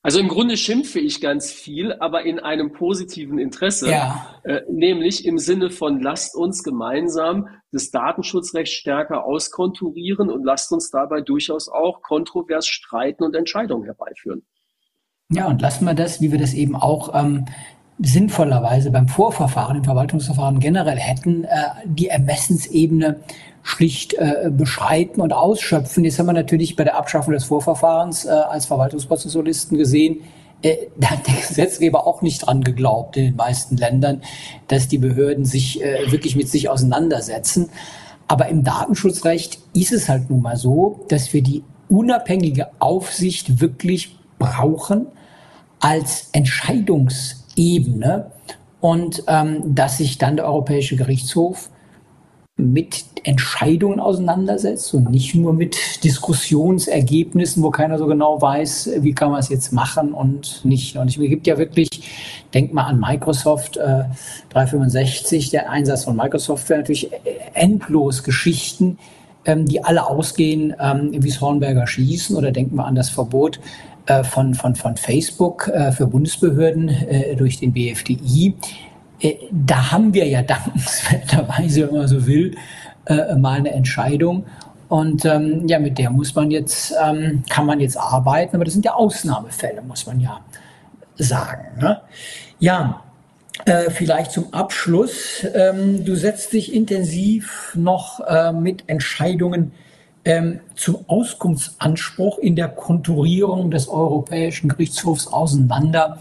[0.06, 4.28] Also im Grunde schimpfe ich ganz viel, aber in einem positiven Interesse, ja.
[4.44, 10.92] äh, nämlich im Sinne von lasst uns gemeinsam das Datenschutzrecht stärker auskonturieren und lasst uns
[10.92, 14.46] dabei durchaus auch kontrovers streiten und Entscheidungen herbeiführen.
[15.30, 17.46] Ja, und lassen wir das, wie wir das eben auch ähm,
[17.98, 21.48] sinnvollerweise beim Vorverfahren, im Verwaltungsverfahren generell hätten, äh,
[21.86, 23.22] die Ermessensebene
[23.64, 26.04] schlicht äh, beschreiten und ausschöpfen.
[26.04, 30.22] Jetzt haben wir natürlich bei der Abschaffung des Vorverfahrens äh, als Verwaltungsprozessualisten gesehen,
[30.64, 34.22] äh, da hat der Gesetzgeber auch nicht dran geglaubt in den meisten Ländern,
[34.68, 37.70] dass die Behörden sich äh, wirklich mit sich auseinandersetzen.
[38.28, 44.18] Aber im Datenschutzrecht ist es halt nun mal so, dass wir die unabhängige Aufsicht wirklich
[44.40, 45.08] brauchen
[45.80, 48.32] als Entscheidungsebene
[48.80, 51.70] und ähm, dass sich dann der Europäische Gerichtshof
[52.56, 59.32] mit Entscheidungen auseinandersetzt und nicht nur mit Diskussionsergebnissen, wo keiner so genau weiß, wie kann
[59.32, 60.98] man es jetzt machen und nicht.
[60.98, 61.90] Und es gibt ja wirklich,
[62.54, 64.04] denk mal an Microsoft äh,
[64.50, 67.10] 365, der Einsatz von Microsoft wäre natürlich
[67.54, 68.98] endlos Geschichten,
[69.46, 73.60] ähm, die alle ausgehen ähm, wie das Hornberger Schießen oder denken wir an das Verbot
[74.06, 78.54] äh, von, von, von Facebook äh, für Bundesbehörden äh, durch den BFDI.
[79.50, 82.56] da haben wir ja dankenswerterweise, wenn man so will,
[83.08, 84.46] mal eine Entscheidung.
[84.90, 88.74] Und ähm, ja, mit der muss man jetzt, ähm, kann man jetzt arbeiten, aber das
[88.74, 90.40] sind ja Ausnahmefälle, muss man ja
[91.16, 91.80] sagen.
[91.80, 92.00] Ne?
[92.60, 93.02] Ja,
[93.66, 95.46] äh, vielleicht zum Abschluss.
[95.54, 99.72] Ähm, du setzt dich intensiv noch äh, mit Entscheidungen
[100.26, 106.20] ähm, zum Auskunftsanspruch in der Konturierung des Europäischen Gerichtshofs auseinander,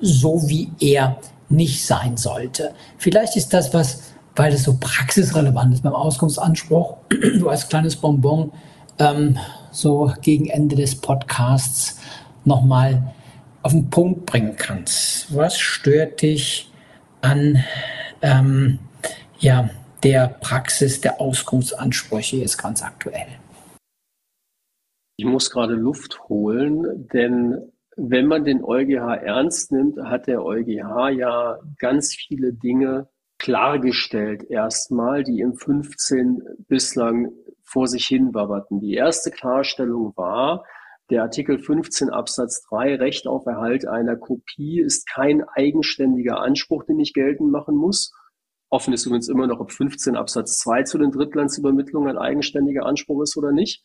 [0.00, 2.72] so wie er nicht sein sollte.
[2.96, 6.96] Vielleicht ist das was, weil es so praxisrelevant ist beim Auskunftsanspruch,
[7.38, 8.52] du als kleines Bonbon
[8.98, 9.38] ähm,
[9.70, 12.00] so gegen Ende des Podcasts
[12.44, 13.14] nochmal
[13.62, 15.34] auf den Punkt bringen kannst.
[15.34, 16.70] Was stört dich
[17.20, 17.62] an
[18.20, 18.78] ähm,
[19.38, 19.70] ja,
[20.02, 23.26] der Praxis der Auskunftsansprüche jetzt ganz aktuell?
[25.16, 31.10] Ich muss gerade Luft holen, denn wenn man den EuGH ernst nimmt, hat der EuGH
[31.10, 33.08] ja ganz viele Dinge
[33.42, 38.80] klargestellt erstmal, die im 15 bislang vor sich hin wabberten.
[38.80, 40.64] Die erste Klarstellung war,
[41.10, 47.00] der Artikel 15 Absatz 3 Recht auf Erhalt einer Kopie ist kein eigenständiger Anspruch, den
[47.00, 48.12] ich geltend machen muss,
[48.72, 53.22] Offen ist übrigens immer noch, ob 15 Absatz 2 zu den Drittlandsübermittlungen ein eigenständiger Anspruch
[53.22, 53.84] ist oder nicht,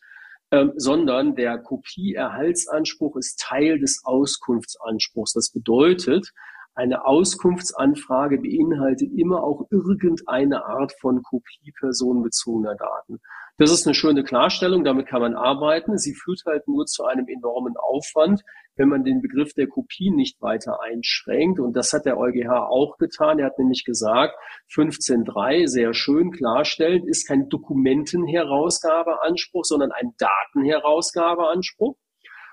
[0.50, 5.34] ähm, sondern der Kopieerhaltsanspruch ist Teil des Auskunftsanspruchs.
[5.34, 6.32] Das bedeutet,
[6.78, 13.20] eine Auskunftsanfrage beinhaltet immer auch irgendeine Art von Kopie personenbezogener Daten.
[13.58, 15.98] Das ist eine schöne Klarstellung, damit kann man arbeiten.
[15.98, 18.44] Sie führt halt nur zu einem enormen Aufwand,
[18.76, 21.60] wenn man den Begriff der Kopie nicht weiter einschränkt.
[21.60, 23.40] Und das hat der EuGH auch getan.
[23.40, 24.36] Er hat nämlich gesagt,
[24.72, 31.96] 15.3 sehr schön klarstellend, ist kein Dokumentenherausgabeanspruch, sondern ein Datenherausgabeanspruch.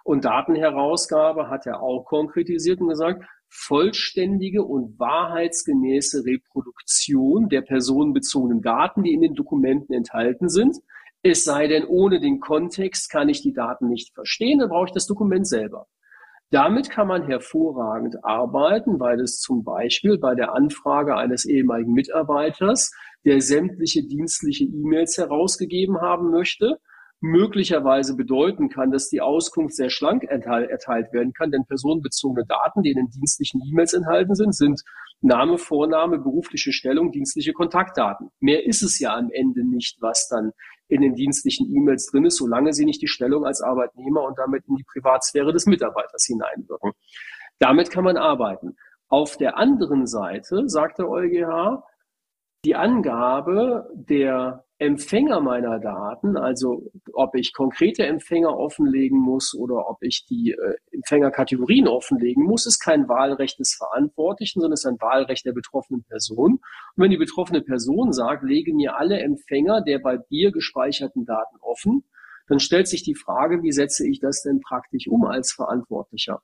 [0.03, 3.23] Und Datenherausgabe hat er auch konkretisiert und gesagt,
[3.55, 10.79] vollständige und wahrheitsgemäße Reproduktion der personenbezogenen Daten, die in den Dokumenten enthalten sind.
[11.23, 14.93] Es sei denn, ohne den Kontext kann ich die Daten nicht verstehen, dann brauche ich
[14.93, 15.87] das Dokument selber.
[16.51, 22.93] Damit kann man hervorragend arbeiten, weil es zum Beispiel bei der Anfrage eines ehemaligen Mitarbeiters,
[23.25, 26.79] der sämtliche dienstliche E-Mails herausgegeben haben möchte,
[27.25, 32.91] möglicherweise bedeuten kann, dass die Auskunft sehr schlank erteilt werden kann, denn personenbezogene Daten, die
[32.91, 34.83] in den dienstlichen E-Mails enthalten sind, sind
[35.23, 38.29] Name, Vorname, berufliche Stellung, dienstliche Kontaktdaten.
[38.41, 40.53] Mehr ist es ja am Ende nicht, was dann
[40.89, 44.65] in den dienstlichen E-Mails drin ist, solange sie nicht die Stellung als Arbeitnehmer und damit
[44.69, 46.93] in die Privatsphäre des Mitarbeiters hineinwirken.
[47.59, 48.77] Damit kann man arbeiten.
[49.09, 51.85] Auf der anderen Seite sagt der EuGH,
[52.65, 59.99] die Angabe der Empfänger meiner Daten, also ob ich konkrete Empfänger offenlegen muss oder ob
[60.03, 65.47] ich die äh, Empfängerkategorien offenlegen muss, ist kein Wahlrecht des Verantwortlichen, sondern ist ein Wahlrecht
[65.47, 66.55] der betroffenen Person.
[66.55, 66.61] Und
[66.97, 72.05] wenn die betroffene Person sagt, lege mir alle Empfänger der bei dir gespeicherten Daten offen,
[72.49, 76.43] dann stellt sich die Frage, wie setze ich das denn praktisch um als Verantwortlicher?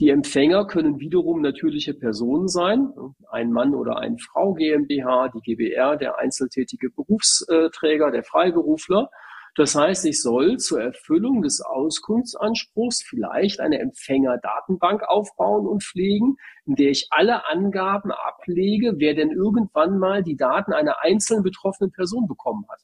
[0.00, 2.92] Die Empfänger können wiederum natürliche Personen sein,
[3.30, 9.10] ein Mann oder eine Frau GmbH, die GBR, der einzeltätige Berufsträger, der Freiberufler.
[9.56, 16.76] Das heißt, ich soll zur Erfüllung des Auskunftsanspruchs vielleicht eine Empfängerdatenbank aufbauen und pflegen, in
[16.76, 22.28] der ich alle Angaben ablege, wer denn irgendwann mal die Daten einer einzelnen betroffenen Person
[22.28, 22.82] bekommen hat.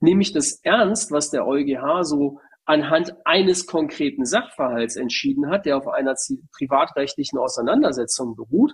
[0.00, 5.76] Nehme ich das ernst, was der EuGH so anhand eines konkreten Sachverhalts entschieden hat, der
[5.76, 6.14] auf einer
[6.56, 8.72] privatrechtlichen Auseinandersetzung beruht,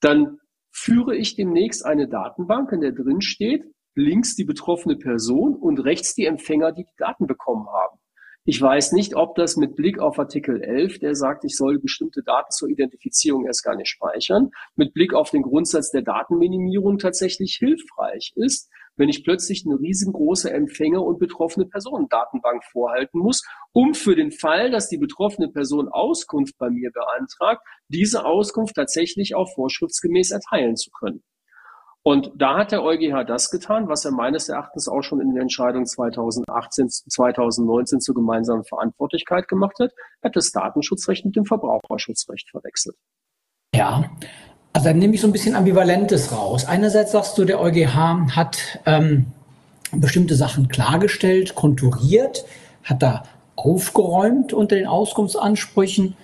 [0.00, 0.38] dann
[0.72, 3.64] führe ich demnächst eine Datenbank, in der drin steht,
[3.94, 7.98] links die betroffene Person und rechts die Empfänger, die die Daten bekommen haben.
[8.48, 12.22] Ich weiß nicht, ob das mit Blick auf Artikel 11, der sagt, ich soll bestimmte
[12.22, 17.56] Daten zur Identifizierung erst gar nicht speichern, mit Blick auf den Grundsatz der Datenminimierung tatsächlich
[17.58, 23.42] hilfreich ist, wenn ich plötzlich eine riesengroße Empfänger- und betroffene Personendatenbank vorhalten muss,
[23.72, 29.34] um für den Fall, dass die betroffene Person Auskunft bei mir beantragt, diese Auskunft tatsächlich
[29.34, 31.22] auch vorschriftsgemäß erteilen zu können.
[32.06, 35.42] Und da hat der EuGH das getan, was er meines Erachtens auch schon in den
[35.42, 39.90] Entscheidungen 2018, 2019 zur gemeinsamen Verantwortlichkeit gemacht hat.
[40.22, 42.94] Hat das Datenschutzrecht mit dem Verbraucherschutzrecht verwechselt.
[43.74, 44.08] Ja,
[44.76, 46.66] also dann nehme ich so ein bisschen Ambivalentes raus.
[46.66, 49.24] Einerseits sagst du, der EuGH hat ähm,
[49.90, 52.44] bestimmte Sachen klargestellt, konturiert,
[52.84, 53.22] hat da
[53.56, 56.14] aufgeräumt unter den Auskunftsansprüchen.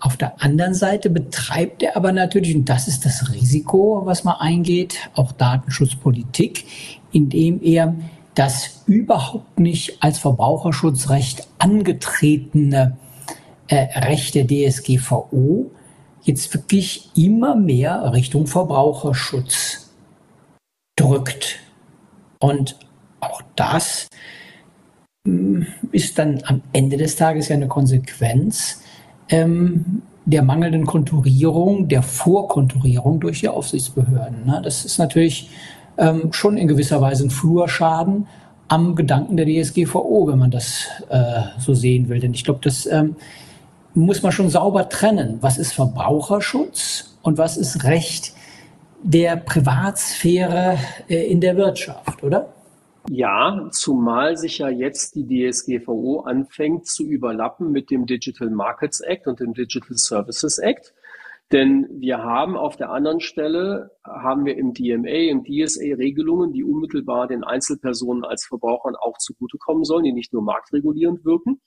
[0.00, 4.38] Auf der anderen Seite betreibt er aber natürlich, und das ist das Risiko, was man
[4.40, 6.64] eingeht, auch Datenschutzpolitik,
[7.12, 7.94] indem er
[8.34, 12.96] das überhaupt nicht als Verbraucherschutzrecht angetretene
[13.68, 15.70] äh, Recht der DSGVO
[16.24, 19.92] jetzt wirklich immer mehr Richtung Verbraucherschutz
[20.96, 21.60] drückt.
[22.40, 22.78] Und
[23.20, 24.08] auch das
[25.26, 28.82] hm, ist dann am Ende des Tages ja eine Konsequenz
[29.28, 34.46] ähm, der mangelnden Konturierung, der Vorkonturierung durch die Aufsichtsbehörden.
[34.46, 34.60] Ne?
[34.64, 35.50] Das ist natürlich
[35.98, 38.26] ähm, schon in gewisser Weise ein Flurschaden
[38.68, 42.20] am Gedanken der DSGVO, wenn man das äh, so sehen will.
[42.20, 43.16] Denn ich glaube, das ähm,
[43.94, 45.38] muss man schon sauber trennen.
[45.40, 48.34] Was ist Verbraucherschutz und was ist Recht
[49.02, 50.78] der Privatsphäre
[51.08, 52.52] äh, in der Wirtschaft, oder?
[53.10, 59.26] Ja, zumal sich ja jetzt die DSGVO anfängt zu überlappen mit dem Digital Markets Act
[59.26, 60.94] und dem Digital Services Act.
[61.52, 66.64] Denn wir haben auf der anderen Stelle, haben wir im DMA, im DSA Regelungen, die
[66.64, 71.60] unmittelbar den Einzelpersonen als Verbrauchern auch zugutekommen sollen, die nicht nur marktregulierend wirken.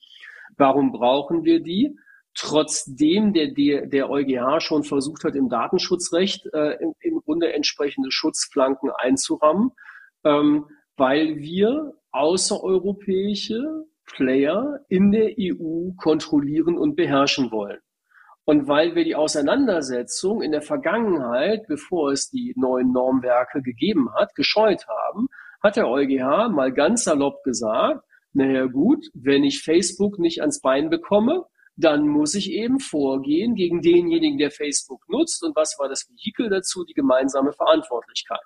[0.58, 1.96] Warum brauchen wir die?
[2.40, 8.12] Trotzdem der, der, der EuGH schon versucht hat, im Datenschutzrecht äh, im, im Grunde entsprechende
[8.12, 9.72] Schutzflanken einzurammen.
[10.24, 10.68] Ähm,
[10.98, 17.80] weil wir außereuropäische Player in der EU kontrollieren und beherrschen wollen.
[18.46, 24.34] Und weil wir die Auseinandersetzung in der Vergangenheit, bevor es die neuen Normwerke gegeben hat,
[24.36, 25.28] gescheut haben,
[25.62, 30.90] hat der EuGH mal ganz salopp gesagt, naja gut, wenn ich Facebook nicht ans Bein
[30.90, 31.46] bekomme,
[31.78, 35.44] dann muss ich eben vorgehen gegen denjenigen, der Facebook nutzt.
[35.44, 36.84] Und was war das Vehikel dazu?
[36.84, 38.42] Die gemeinsame Verantwortlichkeit.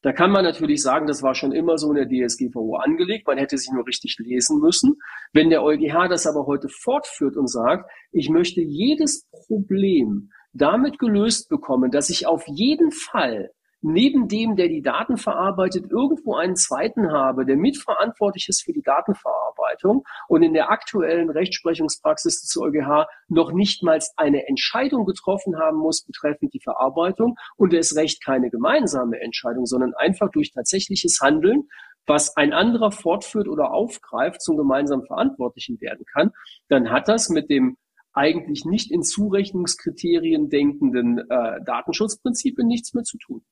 [0.00, 3.26] Da kann man natürlich sagen, das war schon immer so in der DSGVO angelegt.
[3.26, 4.96] Man hätte sich nur richtig lesen müssen.
[5.32, 11.48] Wenn der EuGH das aber heute fortführt und sagt, ich möchte jedes Problem damit gelöst
[11.48, 13.50] bekommen, dass ich auf jeden Fall
[13.84, 18.82] neben dem, der die Daten verarbeitet, irgendwo einen zweiten habe, der mitverantwortlich ist für die
[18.82, 25.78] Datenverarbeitung und in der aktuellen Rechtsprechungspraxis des EuGH noch nicht mal eine Entscheidung getroffen haben
[25.78, 31.68] muss betreffend die Verarbeitung und es recht keine gemeinsame Entscheidung, sondern einfach durch tatsächliches Handeln
[32.06, 36.32] was ein anderer fortführt oder aufgreift, zum gemeinsamen Verantwortlichen werden kann,
[36.68, 37.78] dann hat das mit dem
[38.12, 43.42] eigentlich nicht in Zurechnungskriterien denkenden äh, Datenschutzprinzipien nichts mehr zu tun.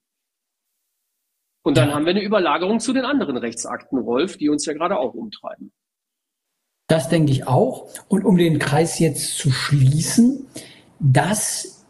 [1.63, 4.99] Und dann haben wir eine Überlagerung zu den anderen Rechtsakten, Rolf, die uns ja gerade
[4.99, 5.73] auch umtreiben.
[6.89, 7.89] Das denke ich auch.
[8.09, 10.47] Und um den Kreis jetzt zu schließen,
[10.99, 11.87] dass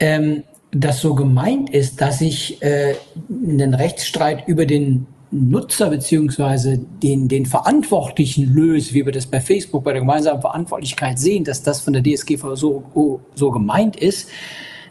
[0.00, 0.42] ähm,
[0.72, 2.96] das so gemeint ist, dass ich äh,
[3.30, 9.84] einen Rechtsstreit über den Nutzer beziehungsweise den, den Verantwortlichen löse, wie wir das bei Facebook
[9.84, 14.28] bei der gemeinsamen Verantwortlichkeit sehen, dass das von der DSGVO so, so gemeint ist.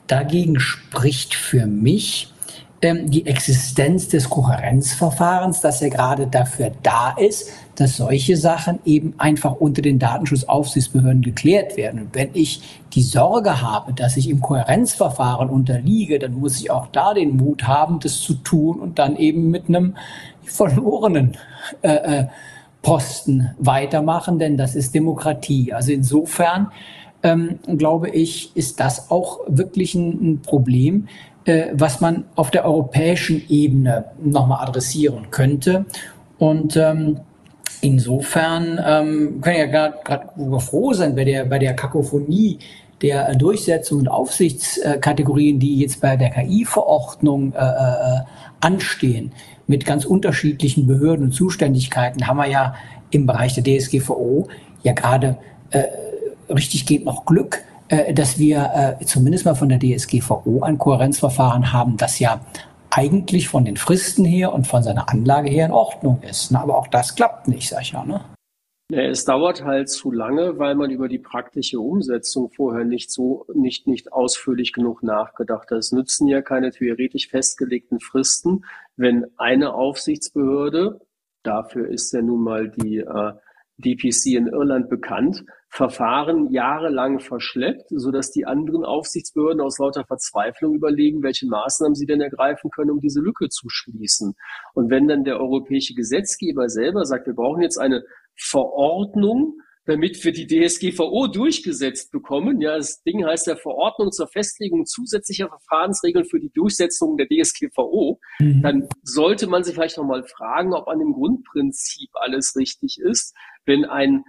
[0.08, 2.33] Dagegen spricht für mich,
[2.84, 9.54] die Existenz des Kohärenzverfahrens, das ja gerade dafür da ist, dass solche Sachen eben einfach
[9.54, 12.02] unter den Datenschutzaufsichtsbehörden geklärt werden.
[12.02, 12.62] Und wenn ich
[12.94, 17.64] die Sorge habe, dass ich im Kohärenzverfahren unterliege, dann muss ich auch da den Mut
[17.64, 19.96] haben, das zu tun und dann eben mit einem
[20.44, 21.38] verlorenen
[21.82, 22.28] äh, äh,
[22.82, 25.72] Posten weitermachen, denn das ist Demokratie.
[25.72, 26.70] Also insofern
[27.24, 31.08] ähm, glaube ich, ist das auch wirklich ein, ein Problem,
[31.46, 35.86] äh, was man auf der europäischen Ebene nochmal adressieren könnte.
[36.38, 37.20] Und ähm,
[37.82, 40.30] insofern ähm, können ja gerade
[40.60, 42.60] froh sein bei der, bei der Kakophonie
[43.02, 48.20] der Durchsetzung und Aufsichtskategorien, die jetzt bei der KI-Verordnung äh, äh,
[48.62, 49.34] anstehen,
[49.68, 52.76] mit ganz unterschiedlichen Behörden und Zuständigkeiten, haben wir ja
[53.12, 54.48] im Bereich der DSGVO
[54.84, 55.38] ja gerade
[55.72, 55.84] äh,
[56.50, 57.64] richtig geht noch Glück,
[57.94, 62.42] äh, dass wir äh, zumindest mal von der DSGVO ein Kohärenzverfahren haben, das ja
[62.90, 66.50] eigentlich von den Fristen her und von seiner Anlage her in Ordnung ist.
[66.52, 68.04] Na, aber auch das klappt nicht, sag ich ja.
[68.04, 68.22] Ne?
[68.92, 73.86] Es dauert halt zu lange, weil man über die praktische Umsetzung vorher nicht so, nicht,
[73.86, 75.78] nicht ausführlich genug nachgedacht hat.
[75.78, 78.66] Es nützen ja keine theoretisch festgelegten Fristen,
[78.98, 81.00] wenn eine Aufsichtsbehörde,
[81.44, 83.34] dafür ist ja nun mal die äh,
[83.78, 85.46] DPC in Irland bekannt,
[85.76, 92.22] Verfahren jahrelang verschleppt, sodass die anderen Aufsichtsbehörden aus lauter Verzweiflung überlegen, welche Maßnahmen sie denn
[92.22, 94.36] ergreifen können, um diese Lücke zu schließen.
[94.76, 98.04] Und wenn dann der europäische Gesetzgeber selber sagt, wir brauchen jetzt eine
[98.36, 102.62] Verordnung, damit wir die DSGVO durchgesetzt bekommen.
[102.62, 108.20] Ja, das Ding heißt ja Verordnung zur Festlegung zusätzlicher Verfahrensregeln für die Durchsetzung der DSGVO.
[108.40, 108.62] Mhm.
[108.62, 113.86] Dann sollte man sich vielleicht nochmal fragen, ob an dem Grundprinzip alles richtig ist, wenn
[113.86, 114.24] ein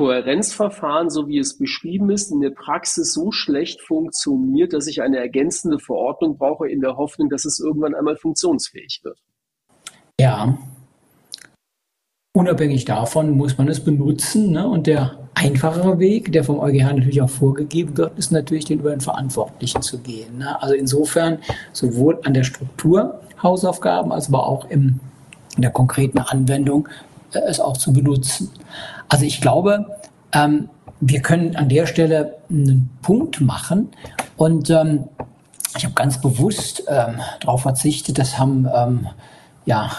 [0.00, 5.18] Kohärenzverfahren, so wie es beschrieben ist, in der Praxis so schlecht funktioniert, dass ich eine
[5.18, 9.18] ergänzende Verordnung brauche, in der Hoffnung, dass es irgendwann einmal funktionsfähig wird.
[10.18, 10.56] Ja.
[12.32, 14.52] Unabhängig davon muss man es benutzen.
[14.52, 14.66] Ne?
[14.66, 18.92] Und der einfachere Weg, der vom EuGH natürlich auch vorgegeben wird, ist natürlich, den über
[18.92, 20.38] den Verantwortlichen zu gehen.
[20.38, 20.62] Ne?
[20.62, 21.40] Also insofern
[21.72, 25.00] sowohl an der Struktur Hausaufgaben als aber auch im,
[25.56, 26.88] in der konkreten Anwendung
[27.32, 28.50] äh, es auch zu benutzen.
[29.08, 29.86] Also ich glaube,
[30.32, 30.68] ähm,
[31.00, 33.88] wir können an der Stelle einen Punkt machen
[34.36, 35.04] und ähm,
[35.76, 39.06] ich habe ganz bewusst ähm, darauf verzichtet, das haben ähm,
[39.64, 39.90] ja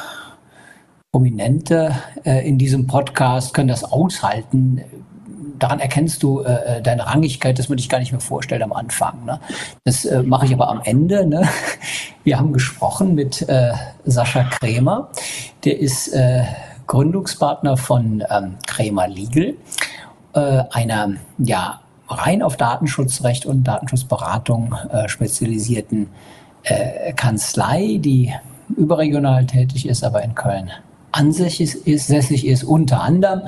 [1.11, 4.81] Prominente äh, in diesem Podcast können das aushalten.
[5.59, 8.71] Daran erkennst du äh, äh deine Rangigkeit, das man dich gar nicht mehr vorstellt am
[8.71, 9.25] Anfang.
[9.25, 9.39] Ne?
[9.83, 11.25] Das äh, mache ich aber am Ende.
[11.25, 11.47] Ne?
[12.23, 13.73] Wir haben gesprochen mit äh,
[14.05, 15.09] Sascha Krämer.
[15.65, 16.43] Der ist äh,
[16.91, 19.53] Gründungspartner von ähm, Krämer Legal,
[20.33, 21.79] äh, einer ja,
[22.09, 26.09] rein auf Datenschutzrecht und Datenschutzberatung äh, spezialisierten
[26.63, 28.33] äh, Kanzlei, die
[28.75, 30.69] überregional tätig ist, aber in Köln
[31.13, 33.43] ansässig ist, sässig ist unter anderem.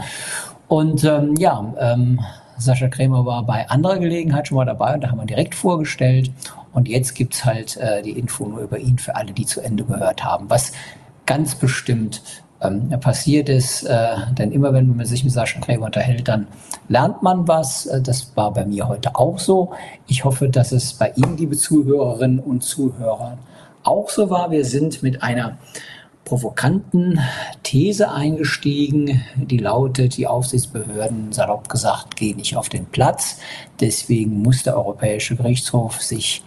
[0.70, 2.22] Und ähm, ja, ähm,
[2.58, 6.32] Sascha Krämer war bei anderer Gelegenheit schon mal dabei und da haben wir direkt vorgestellt.
[6.72, 9.60] Und jetzt gibt es halt äh, die Info nur über ihn für alle, die zu
[9.60, 10.72] Ende gehört haben, was
[11.26, 12.22] ganz bestimmt
[12.64, 13.84] ähm, passiert ist.
[13.84, 16.48] Äh, denn immer wenn man sich mit Sascha Gräber unterhält, dann
[16.88, 17.86] lernt man was.
[17.86, 19.74] Äh, das war bei mir heute auch so.
[20.08, 23.38] Ich hoffe, dass es bei Ihnen, liebe Zuhörerinnen und Zuhörer,
[23.84, 24.52] auch so war.
[24.52, 25.58] Wir sind mit einer
[26.26, 27.20] provokanten
[27.64, 33.40] These eingestiegen, die lautet, die Aufsichtsbehörden, salopp gesagt, gehen nicht auf den Platz.
[33.82, 36.44] Deswegen muss der Europäische Gerichtshof sich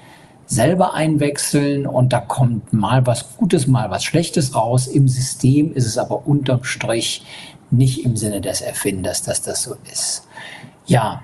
[0.46, 4.86] selber einwechseln und da kommt mal was Gutes, mal was Schlechtes raus.
[4.86, 7.24] Im System ist es aber unterm Strich
[7.70, 10.26] nicht im Sinne des Erfinders, dass das so ist.
[10.86, 11.22] Ja,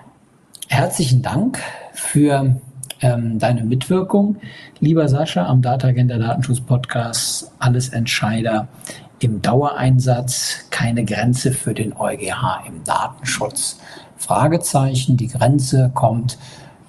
[0.68, 1.60] herzlichen Dank
[1.94, 2.56] für
[3.00, 4.36] ähm, deine Mitwirkung.
[4.80, 8.66] Lieber Sascha, am Data Agenda Datenschutz Podcast, alles Entscheider
[9.20, 13.78] im Dauereinsatz, keine Grenze für den EuGH im Datenschutz.
[14.16, 16.38] Fragezeichen, die Grenze kommt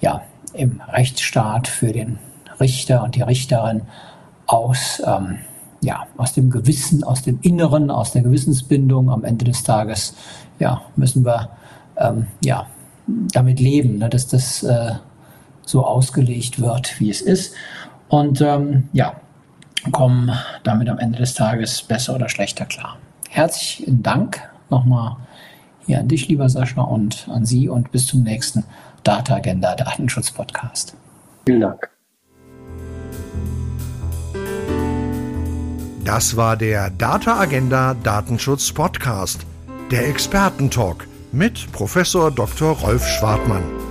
[0.00, 0.22] ja
[0.54, 2.18] im Rechtsstaat für den
[2.60, 3.82] Richter und die Richterin
[4.46, 5.38] aus, ähm,
[5.80, 9.10] ja, aus dem Gewissen, aus dem Inneren, aus der Gewissensbindung.
[9.10, 10.14] Am Ende des Tages
[10.58, 11.50] ja, müssen wir
[11.96, 12.66] ähm, ja,
[13.06, 14.92] damit leben, ne, dass das äh,
[15.66, 17.54] so ausgelegt wird, wie es ist.
[18.08, 19.14] Und ähm, ja,
[19.92, 20.30] kommen
[20.62, 22.96] damit am Ende des Tages besser oder schlechter klar.
[23.28, 24.40] Herzlichen Dank
[24.70, 25.16] nochmal
[25.86, 28.64] hier an dich, lieber Sascha, und an Sie und bis zum nächsten
[29.04, 30.96] Data Agenda Datenschutz Podcast.
[31.44, 31.90] Vielen Dank.
[36.04, 39.46] Das war der Data Agenda Datenschutz Podcast,
[39.90, 42.72] der Expertentalk mit Professor Dr.
[42.78, 43.83] Rolf Schwartmann.